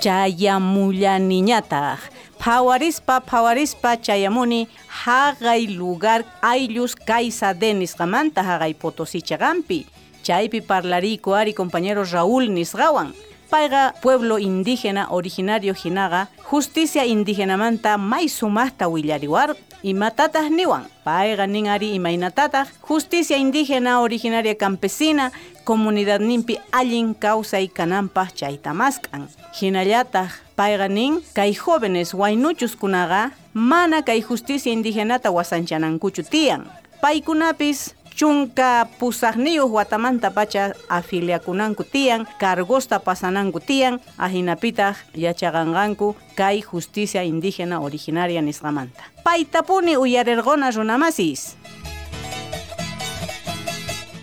Chayamulla 0.00 1.18
niñata 1.18 1.98
Pawarispa 2.46 3.20
pawarispa 3.20 3.96
chayamuni 4.00 4.68
haqay 5.06 5.68
lugar 5.70 6.24
ayllus 6.42 6.96
kaysa 6.96 7.54
denisqamanta 7.54 8.42
haqay 8.42 8.74
Potosí 8.74 9.22
chagampi. 9.22 9.86
Chaypi 10.22 10.60
parlarico 10.60 11.34
ari 11.34 11.54
compañero 11.54 12.02
Raúl 12.04 12.50
nisqawan. 12.50 13.14
Paiga 13.48 13.94
pueblo 14.02 14.40
indígena 14.40 15.06
originario 15.10 15.72
Jinaga, 15.74 16.28
justicia 16.42 17.06
indígena 17.06 17.56
manta 17.56 17.96
mai 17.96 18.28
sumasta 18.28 18.88
willariwar 18.88 19.56
y 19.84 19.94
matatas 19.94 20.50
niwan. 20.50 20.88
Paiga 21.04 21.46
ningari 21.46 21.94
y 21.94 22.00
mainatatas, 22.00 22.68
justicia 22.80 23.36
indígena 23.38 24.00
originaria 24.00 24.58
campesina, 24.58 25.30
comunidad 25.62 26.18
nimpi 26.18 26.58
allin 26.72 27.14
causa 27.14 27.60
y 27.60 27.68
canampas 27.68 28.34
chaitamascan. 28.34 29.28
Hinallata 29.60 30.32
paiga 30.56 30.88
nin, 30.88 31.22
kai 31.32 31.54
jóvenes 31.54 32.14
wainuchus 32.14 32.74
kunaga, 32.74 33.30
mana 33.56 34.02
kai 34.04 34.20
justicia 34.20 34.72
indigenata 34.72 35.32
wasanchanankuchu 35.32 36.28
tian. 36.28 36.68
Paikunapis 37.00 37.96
chunka 38.16 38.88
pusaqniyuq 38.98 39.72
watamanta 39.72 40.30
pacha 40.30 40.72
afiliakunanku 40.88 41.84
tiyan 41.84 42.28
cargosta 42.40 43.00
pasananku 43.00 43.60
tiyan 43.60 44.00
ahinapitaq 44.18 44.96
yachaqanqanku 45.14 46.16
kay 46.36 46.60
justicia 46.60 47.22
indígena 47.22 47.80
originaria 47.80 48.42
nisqamanta 48.42 49.02
paytapuni 49.24 49.96
uyarirquna 49.96 50.70
runamasis 50.70 51.56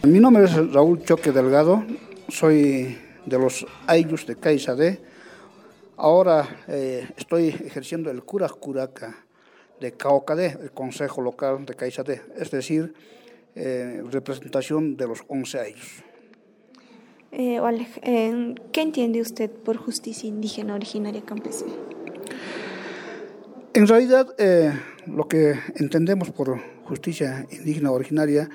Mi 0.06 0.20
nombre 0.20 0.44
es 0.46 0.74
Raúl 0.74 1.02
Choque 1.06 1.32
Delgado, 1.32 1.84
soy 2.28 2.98
de 3.26 3.40
los 3.40 3.66
Ayllus 3.88 4.28
de 4.28 4.36
Caizadé. 4.36 5.00
Ahora 5.96 6.46
eh, 6.68 7.08
estoy 7.16 7.48
ejerciendo 7.48 8.12
el 8.12 8.22
cura 8.22 8.50
curaca 8.50 9.23
de 9.84 9.92
Caocadé, 9.92 10.58
el 10.62 10.72
Consejo 10.72 11.22
Local 11.22 11.66
de 11.66 11.74
Caizadé, 11.74 12.22
es 12.38 12.50
decir, 12.52 12.94
eh, 13.54 14.02
representación 14.10 14.96
de 14.96 15.08
los 15.08 15.26
11 15.28 15.60
años. 15.60 16.04
Eh, 17.34 17.60
eh, 18.04 18.56
¿Qué 18.72 18.82
entiende 18.82 19.20
usted 19.20 19.52
por 19.52 19.76
justicia 19.76 20.30
indígena 20.30 20.74
originaria 20.74 21.22
campesina? 21.22 21.74
En 23.74 23.86
realidad, 23.86 24.34
eh, 24.38 24.72
lo 25.06 25.28
que 25.28 25.56
entendemos 25.76 26.32
por 26.32 26.60
justicia 26.86 27.46
indígena 27.52 27.92
originaria 27.92 28.50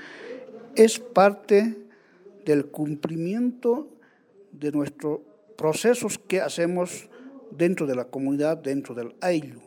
es 0.76 0.98
parte 0.98 1.76
del 2.46 2.66
cumplimiento 2.66 3.88
de 4.52 4.72
nuestros 4.72 5.20
procesos 5.58 6.18
que 6.18 6.40
hacemos 6.40 7.10
dentro 7.50 7.86
de 7.86 7.96
la 7.96 8.06
comunidad, 8.06 8.56
dentro 8.56 8.94
del 8.94 9.14
ayllu, 9.20 9.60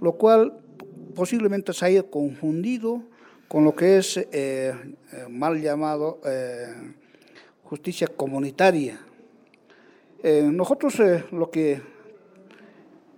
lo 0.00 0.14
cual 0.14 0.65
posiblemente 1.16 1.72
se 1.72 1.86
haya 1.86 2.02
confundido 2.04 3.02
con 3.48 3.64
lo 3.64 3.74
que 3.74 3.98
es 3.98 4.16
eh, 4.18 4.26
eh, 4.32 4.74
mal 5.28 5.60
llamado 5.60 6.20
eh, 6.24 6.68
justicia 7.64 8.06
comunitaria. 8.06 9.00
Nosotros 10.22 11.00
lo 11.30 11.52
que 11.52 11.80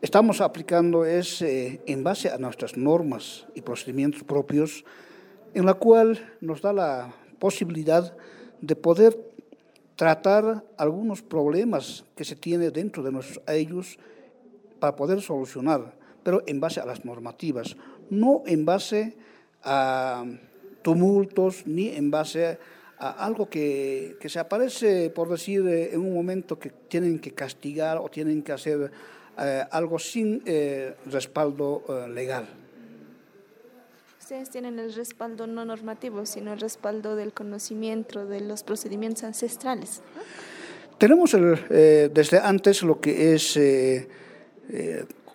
estamos 0.02 0.42
aplicando 0.42 1.06
es 1.06 1.40
en 1.40 2.04
base 2.04 2.28
a 2.28 2.37
nuestras 2.37 2.76
normas 2.76 3.46
y 3.54 3.62
procedimientos 3.62 4.24
propios, 4.24 4.84
en 5.54 5.64
la 5.64 5.72
cual 5.72 6.37
nos 6.42 6.61
da 6.61 6.74
la 6.74 7.14
posibilidad 7.38 8.14
de 8.61 8.76
poder 8.76 9.18
tratar 9.96 10.64
algunos 10.76 11.22
problemas 11.22 12.04
que 12.14 12.24
se 12.24 12.37
tiene 12.37 12.70
dentro 12.70 13.02
de 13.02 13.12
nuestros 13.12 13.40
ellos 13.48 13.98
para 14.78 14.94
poder 14.94 15.22
solucionar, 15.22 15.97
pero 16.22 16.42
en 16.46 16.61
base 16.61 16.81
a 16.81 16.87
las 16.87 17.04
normativas, 17.04 17.76
no 18.11 18.42
en 18.46 18.64
base 18.64 19.16
a 19.62 20.24
tumultos 20.83 21.66
ni 21.66 21.88
en 21.88 22.11
base 22.11 22.59
a 22.98 23.24
algo 23.24 23.48
que, 23.48 24.16
que 24.20 24.28
se 24.28 24.38
aparece, 24.38 25.11
por 25.11 25.28
decir, 25.28 25.66
eh, 25.66 25.94
en 25.94 26.00
un 26.00 26.14
momento 26.14 26.59
que 26.59 26.70
tienen 26.70 27.18
que 27.18 27.33
castigar 27.33 27.98
o 27.98 28.09
tienen 28.09 28.42
que 28.42 28.52
hacer 28.52 28.90
eh, 29.40 29.64
algo 29.70 30.00
sin 30.00 30.42
eh, 30.46 30.96
respaldo 31.07 31.85
eh, 31.88 32.09
legal. 32.09 32.48
Ustedes 34.18 34.50
tienen 34.50 34.81
el 34.81 34.92
respaldo 34.92 35.46
no 35.46 35.64
normativo, 35.64 36.26
sino 36.26 36.52
el 36.52 36.61
respaldo 36.61 37.14
del 37.14 37.33
conocimiento 37.33 38.26
de 38.26 38.40
los 38.40 38.64
procedimientos 38.64 39.22
ancestrales. 39.22 40.02
Tenemos 40.98 41.33
el, 41.35 42.11
desde 42.12 42.38
antes 42.38 42.83
lo 42.83 43.00
que 43.00 43.35
es 43.35 43.59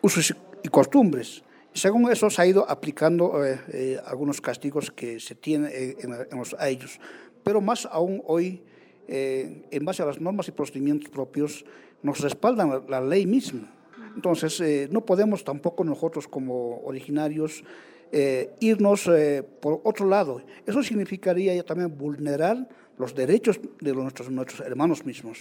usos 0.01 0.35
y 0.63 0.69
costumbres. 0.69 1.43
Según 1.73 2.11
eso 2.11 2.29
se 2.29 2.41
ha 2.41 2.45
ido 2.47 2.69
aplicando 2.69 3.43
eh, 3.43 3.59
eh, 3.73 3.97
algunos 4.05 4.39
castigos 4.41 4.91
que 4.91 5.19
se 5.19 5.35
tienen 5.35 5.71
en, 5.73 6.13
en- 6.13 6.37
los 6.37 6.55
ellos. 6.61 6.99
Pero 7.43 7.61
más 7.61 7.87
aún 7.91 8.21
hoy, 8.25 8.61
eh, 9.07 9.63
en 9.71 9.83
base 9.85 10.01
a 10.03 10.05
las 10.05 10.21
normas 10.21 10.47
y 10.47 10.51
procedimientos 10.51 11.09
propios, 11.09 11.65
nos 12.03 12.19
respaldan 12.21 12.83
la, 12.87 13.01
ley 13.01 13.25
misma. 13.25 13.73
Entonces, 14.15 14.59
eh, 14.61 14.87
no 14.91 15.01
podemos 15.01 15.43
tampoco 15.43 15.83
nosotros 15.83 16.27
como 16.27 16.79
originarios 16.85 17.63
eh, 18.11 18.51
irnos 18.59 19.07
eh, 19.07 19.41
por 19.59 19.81
otro 19.83 20.07
lado. 20.07 20.41
Eso 20.67 20.83
significaría 20.83 21.55
ya 21.55 21.63
también 21.63 21.97
vulnerar 21.97 22.69
los 22.99 23.15
derechos 23.15 23.59
de 23.81 23.93
nuestros, 23.93 24.29
nuestros 24.29 24.59
hermanos 24.61 25.03
mismos. 25.03 25.39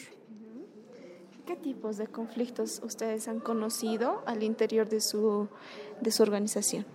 ¿Qué 1.47 1.57
tipos 1.57 1.97
de 1.97 2.07
conflictos 2.07 2.81
ustedes 2.85 3.27
han 3.27 3.41
conocido 3.41 4.23
al 4.27 4.45
interior 4.45 4.89
de 4.89 5.01
su, 5.01 5.49
de 6.01 6.13
su 6.13 6.23
organización? 6.23 6.87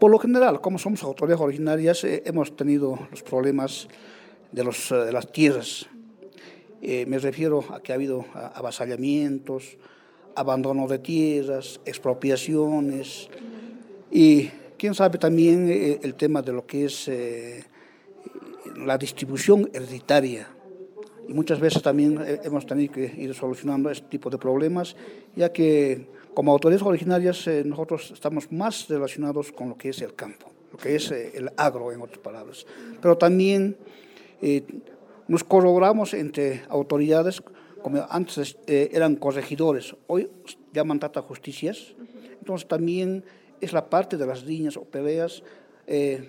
Por 0.00 0.10
lo 0.10 0.18
general, 0.18 0.60
como 0.60 0.76
somos 0.76 1.04
autoridades 1.04 1.40
originarias, 1.40 2.02
eh, 2.02 2.24
hemos 2.26 2.56
tenido 2.56 2.98
los 3.12 3.22
problemas 3.22 3.86
de, 4.50 4.64
los, 4.64 4.90
eh, 4.90 4.96
de 4.96 5.12
las 5.12 5.30
tierras. 5.30 5.86
Eh, 6.82 7.06
me 7.06 7.20
refiero 7.20 7.64
a 7.72 7.80
que 7.80 7.92
ha 7.92 7.94
habido 7.94 8.24
avasallamientos, 8.34 9.78
abandono 10.34 10.88
de 10.88 10.98
tierras, 10.98 11.80
expropiaciones 11.84 13.28
y 14.10 14.48
quién 14.78 14.94
sabe 14.94 15.18
también 15.18 15.68
el 16.02 16.14
tema 16.14 16.42
de 16.42 16.52
lo 16.52 16.66
que 16.66 16.86
es 16.86 17.08
la 18.76 18.98
distribución 18.98 19.70
hereditaria. 19.72 20.48
Y 21.30 21.32
muchas 21.32 21.60
veces 21.60 21.80
también 21.80 22.20
eh, 22.26 22.40
hemos 22.42 22.66
tenido 22.66 22.92
que 22.92 23.04
ir 23.04 23.32
solucionando 23.36 23.88
este 23.88 24.08
tipo 24.08 24.28
de 24.30 24.36
problemas, 24.36 24.96
ya 25.36 25.52
que 25.52 26.08
como 26.34 26.50
autoridades 26.50 26.84
originarias 26.84 27.46
eh, 27.46 27.62
nosotros 27.64 28.10
estamos 28.10 28.50
más 28.50 28.88
relacionados 28.88 29.52
con 29.52 29.68
lo 29.68 29.78
que 29.78 29.90
es 29.90 30.02
el 30.02 30.16
campo, 30.16 30.50
lo 30.72 30.76
que 30.76 30.96
es 30.96 31.08
eh, 31.12 31.30
el 31.34 31.48
agro, 31.56 31.92
en 31.92 32.02
otras 32.02 32.18
palabras. 32.18 32.66
Pero 33.00 33.16
también 33.16 33.76
nos 35.28 35.44
colaboramos 35.44 36.14
entre 36.14 36.62
autoridades, 36.68 37.40
como 37.80 38.04
antes 38.08 38.56
eran 38.66 39.14
corregidores, 39.14 39.94
hoy 40.08 40.28
llaman 40.72 40.98
tata 40.98 41.22
justicias, 41.22 41.94
entonces 42.40 42.66
también 42.66 43.22
es 43.60 43.72
la 43.72 43.88
parte 43.88 44.16
de 44.16 44.26
las 44.26 44.42
riñas 44.42 44.78
o 44.78 44.84
peleas, 44.84 45.42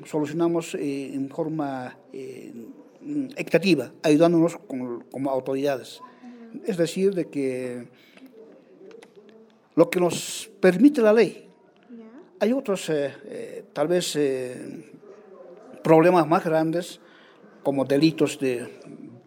solucionamos 0.06 0.76
en 0.76 1.30
forma 1.30 1.98
equitativa, 3.36 3.92
ayudándonos 4.04 4.58
con- 4.58 5.04
como 5.12 5.30
autoridades. 5.30 6.02
Es 6.66 6.78
decir, 6.78 7.14
de 7.14 7.26
que 7.30 7.88
lo 9.76 9.90
que 9.90 10.00
nos 10.00 10.50
permite 10.60 11.02
la 11.02 11.14
ley, 11.14 11.48
hay 12.40 12.54
otros, 12.54 12.90
eh, 12.90 13.14
eh, 13.26 13.64
tal 13.74 13.88
vez, 13.88 14.16
eh, 14.16 14.92
problemas 15.84 16.28
más 16.28 16.44
grandes, 16.44 17.00
como 17.64 17.86
delitos 17.86 18.40
de 18.40 18.68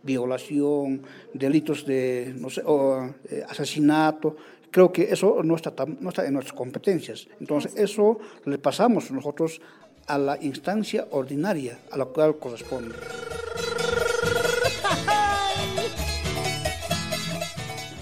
violación, 0.02 1.02
delitos 1.32 1.86
de 1.86 2.34
no 2.36 2.50
sé, 2.50 2.62
o, 2.66 3.08
asesinato. 3.48 4.36
Creo 4.70 4.92
que 4.92 5.04
eso 5.12 5.40
no 5.44 5.54
está, 5.54 5.70
tan- 5.70 5.96
no 6.00 6.08
está 6.10 6.26
en 6.26 6.34
nuestras 6.34 6.56
competencias. 6.56 7.28
Entonces, 7.40 7.74
eso 7.76 8.18
le 8.44 8.58
pasamos 8.58 9.10
nosotros 9.12 9.60
a 10.06 10.18
la 10.18 10.38
instancia 10.42 11.06
ordinaria 11.10 11.78
a 11.90 11.96
la 11.96 12.04
cual 12.04 12.36
corresponde. 12.38 12.94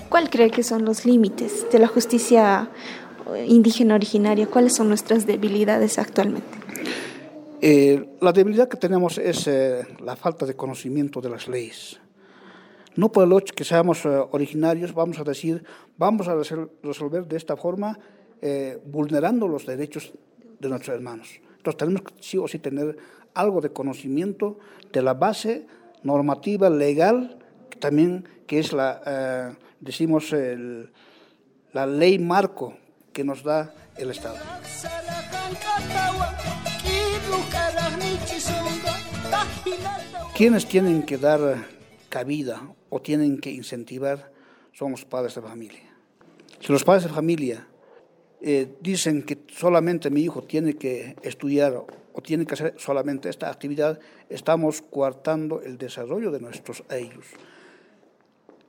¿Cuál 0.08 0.28
cree 0.28 0.50
que 0.50 0.62
son 0.62 0.84
los 0.84 1.06
límites 1.06 1.66
de 1.72 1.78
la 1.78 1.88
justicia 1.88 2.70
eh, 3.34 3.46
indígena 3.48 3.94
originaria? 3.94 4.46
¿Cuáles 4.46 4.74
son 4.74 4.88
nuestras 4.88 5.26
debilidades 5.26 5.98
actualmente? 5.98 6.58
Eh, 7.62 8.10
la 8.20 8.32
debilidad 8.32 8.68
que 8.68 8.76
tenemos 8.76 9.16
es 9.18 9.46
eh, 9.46 9.86
la 10.04 10.16
falta 10.16 10.44
de 10.44 10.54
conocimiento 10.54 11.20
de 11.20 11.30
las 11.30 11.48
leyes. 11.48 11.98
No 12.94 13.10
por 13.10 13.24
el 13.24 13.32
hecho 13.38 13.54
que 13.54 13.64
seamos 13.64 14.04
eh, 14.04 14.08
originarios, 14.32 14.92
vamos 14.92 15.18
a 15.18 15.24
decir, 15.24 15.64
vamos 15.96 16.28
a 16.28 16.34
resol- 16.34 16.70
resolver 16.82 17.26
de 17.26 17.36
esta 17.36 17.56
forma, 17.56 17.98
vulnerando 18.84 19.46
los 19.46 19.64
derechos 19.64 20.12
de 20.58 20.68
nuestros 20.68 20.96
hermanos. 20.96 21.28
Entonces 21.62 21.78
tenemos 21.78 22.02
que 22.02 22.14
sí 22.20 22.38
o 22.38 22.48
sí 22.48 22.58
tener 22.58 22.96
algo 23.34 23.60
de 23.60 23.70
conocimiento 23.72 24.58
de 24.92 25.00
la 25.00 25.14
base 25.14 25.64
normativa 26.02 26.68
legal, 26.68 27.38
también 27.78 28.28
que 28.48 28.58
es 28.58 28.72
la, 28.72 29.00
eh, 29.06 29.54
decimos, 29.78 30.32
el- 30.32 30.90
la 31.72 31.86
ley 31.86 32.18
marco 32.18 32.74
que 33.12 33.22
nos 33.22 33.44
da 33.44 33.72
el 33.96 34.10
Estado. 34.10 34.38
¿Quiénes 40.34 40.66
tienen 40.66 41.04
que 41.04 41.16
dar 41.18 41.64
cabida 42.08 42.60
o 42.90 43.00
tienen 43.00 43.38
que 43.38 43.50
incentivar 43.52 44.32
son 44.72 44.90
los 44.90 45.04
padres 45.04 45.34
de 45.34 45.42
familia. 45.42 45.82
Si 46.60 46.72
los 46.72 46.84
padres 46.84 47.04
de 47.04 47.10
familia 47.10 47.66
eh, 48.42 48.74
dicen 48.80 49.22
que 49.22 49.38
solamente 49.54 50.10
mi 50.10 50.22
hijo 50.22 50.42
tiene 50.42 50.74
que 50.74 51.16
estudiar 51.22 51.74
o 52.12 52.20
tiene 52.20 52.44
que 52.44 52.54
hacer 52.54 52.74
solamente 52.76 53.28
esta 53.28 53.48
actividad, 53.48 53.98
estamos 54.28 54.82
coartando 54.82 55.62
el 55.62 55.78
desarrollo 55.78 56.30
de 56.30 56.40
nuestros 56.40 56.82
ellos. 56.90 57.24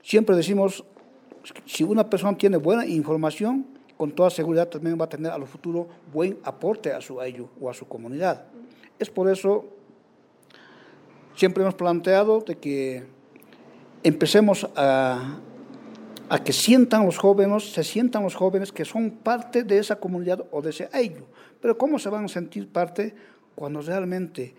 Siempre 0.02 0.36
decimos, 0.36 0.86
si 1.66 1.84
una 1.84 2.10
persona 2.10 2.38
tiene 2.38 2.58
buena 2.58 2.86
información, 2.86 3.66
con 3.98 4.12
toda 4.12 4.30
seguridad 4.30 4.68
también 4.68 5.00
va 5.00 5.06
a 5.06 5.10
tener 5.10 5.32
a 5.32 5.38
lo 5.38 5.46
futuro 5.46 5.88
buen 6.12 6.38
aporte 6.44 6.92
a 6.92 7.02
su 7.02 7.22
ello 7.22 7.50
o 7.60 7.70
a 7.70 7.74
su 7.74 7.88
comunidad. 7.88 8.46
Es 9.00 9.10
por 9.10 9.30
eso, 9.30 9.66
siempre 11.36 11.64
hemos 11.64 11.76
planteado 11.76 12.42
de 12.42 12.56
que 12.56 13.04
empecemos 14.04 14.68
a, 14.76 15.40
a 16.30 16.44
que 16.44 16.54
sientan 16.54 17.06
los 17.06 17.18
jóvenes, 17.18 17.74
se 17.74 17.84
sientan 17.84 18.24
los 18.24 18.36
jóvenes 18.36 18.72
que 18.72 18.86
son 18.86 19.12
parte 19.12 19.64
de 19.64 19.78
esa 19.78 19.98
comunidad 19.98 20.46
o 20.52 20.62
de 20.62 20.70
ese 20.70 20.90
ello. 20.94 21.26
Pero 21.62 21.78
¿cómo 21.78 22.00
se 22.00 22.10
van 22.10 22.26
a 22.26 22.28
sentir 22.28 22.68
parte 22.68 23.16
cuando 23.56 23.82
realmente 23.82 24.56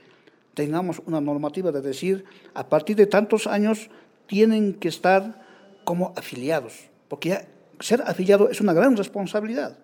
tengamos 0.55 1.03
una 1.07 1.21
normativa 1.21 1.73
de 1.73 1.81
decir, 1.81 2.25
a 2.55 2.69
partir 2.69 2.97
de 2.97 3.07
tantos 3.07 3.47
años 3.47 3.91
tienen 4.27 4.75
que 4.75 4.89
estar 4.89 5.43
como 5.85 6.13
afiliados? 6.17 6.89
Porque 7.09 7.47
ser 7.81 8.03
afiliado 8.03 8.49
es 8.49 8.61
una 8.61 8.73
gran 8.73 8.97
responsabilidad. 8.97 9.79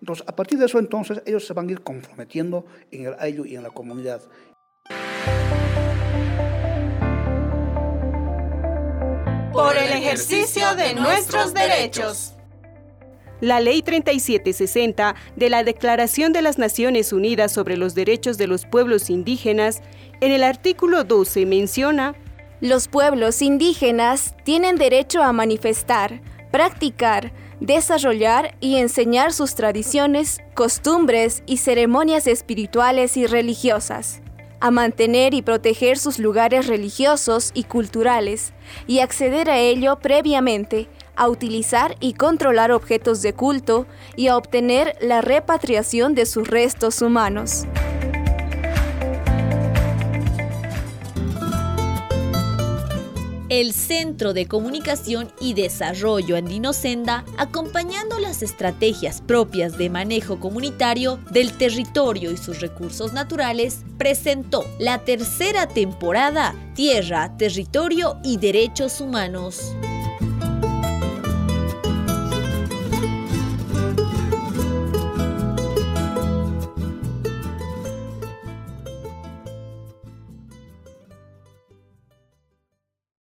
Entonces, 0.00 0.24
a 0.26 0.34
partir 0.34 0.58
de 0.58 0.66
eso, 0.66 0.80
entonces, 0.80 1.22
ellos 1.26 1.46
se 1.46 1.52
van 1.52 1.68
a 1.68 1.72
ir 1.72 1.80
comprometiendo 1.82 2.66
en 2.90 3.06
el 3.06 3.14
ello 3.20 3.44
y 3.44 3.54
en 3.54 3.62
la 3.62 3.70
comunidad. 3.70 4.20
Por 9.62 9.76
el 9.76 9.92
ejercicio 9.92 10.74
de 10.74 10.92
nuestros 10.94 11.54
derechos. 11.54 12.32
La 13.40 13.60
Ley 13.60 13.82
3760 13.82 15.14
de 15.36 15.50
la 15.50 15.62
Declaración 15.62 16.32
de 16.32 16.42
las 16.42 16.58
Naciones 16.58 17.12
Unidas 17.12 17.52
sobre 17.52 17.76
los 17.76 17.94
Derechos 17.94 18.38
de 18.38 18.48
los 18.48 18.66
Pueblos 18.66 19.08
Indígenas, 19.08 19.80
en 20.20 20.32
el 20.32 20.42
artículo 20.42 21.04
12 21.04 21.46
menciona, 21.46 22.16
Los 22.60 22.88
pueblos 22.88 23.40
indígenas 23.40 24.34
tienen 24.42 24.74
derecho 24.74 25.22
a 25.22 25.32
manifestar, 25.32 26.20
practicar, 26.50 27.32
desarrollar 27.60 28.56
y 28.58 28.78
enseñar 28.78 29.32
sus 29.32 29.54
tradiciones, 29.54 30.40
costumbres 30.54 31.44
y 31.46 31.58
ceremonias 31.58 32.26
espirituales 32.26 33.16
y 33.16 33.28
religiosas, 33.28 34.22
a 34.62 34.70
mantener 34.70 35.34
y 35.34 35.42
proteger 35.42 35.98
sus 35.98 36.20
lugares 36.20 36.68
religiosos 36.68 37.50
y 37.52 37.64
culturales, 37.64 38.52
y 38.86 39.00
acceder 39.00 39.50
a 39.50 39.58
ello 39.58 39.98
previamente, 39.98 40.88
a 41.16 41.28
utilizar 41.28 41.96
y 41.98 42.12
controlar 42.12 42.70
objetos 42.70 43.22
de 43.22 43.32
culto 43.32 43.86
y 44.14 44.28
a 44.28 44.36
obtener 44.36 44.96
la 45.00 45.20
repatriación 45.20 46.14
de 46.14 46.26
sus 46.26 46.46
restos 46.46 47.02
humanos. 47.02 47.66
El 53.60 53.74
Centro 53.74 54.32
de 54.32 54.46
Comunicación 54.46 55.30
y 55.38 55.52
Desarrollo 55.52 56.38
Andino 56.38 56.72
Senda, 56.72 57.26
acompañando 57.36 58.18
las 58.18 58.42
estrategias 58.42 59.20
propias 59.20 59.76
de 59.76 59.90
manejo 59.90 60.40
comunitario 60.40 61.18
del 61.30 61.52
territorio 61.52 62.30
y 62.30 62.38
sus 62.38 62.62
recursos 62.62 63.12
naturales, 63.12 63.84
presentó 63.98 64.64
la 64.78 65.04
tercera 65.04 65.68
temporada 65.68 66.54
Tierra, 66.74 67.36
Territorio 67.36 68.16
y 68.24 68.38
Derechos 68.38 69.02
Humanos. 69.02 69.74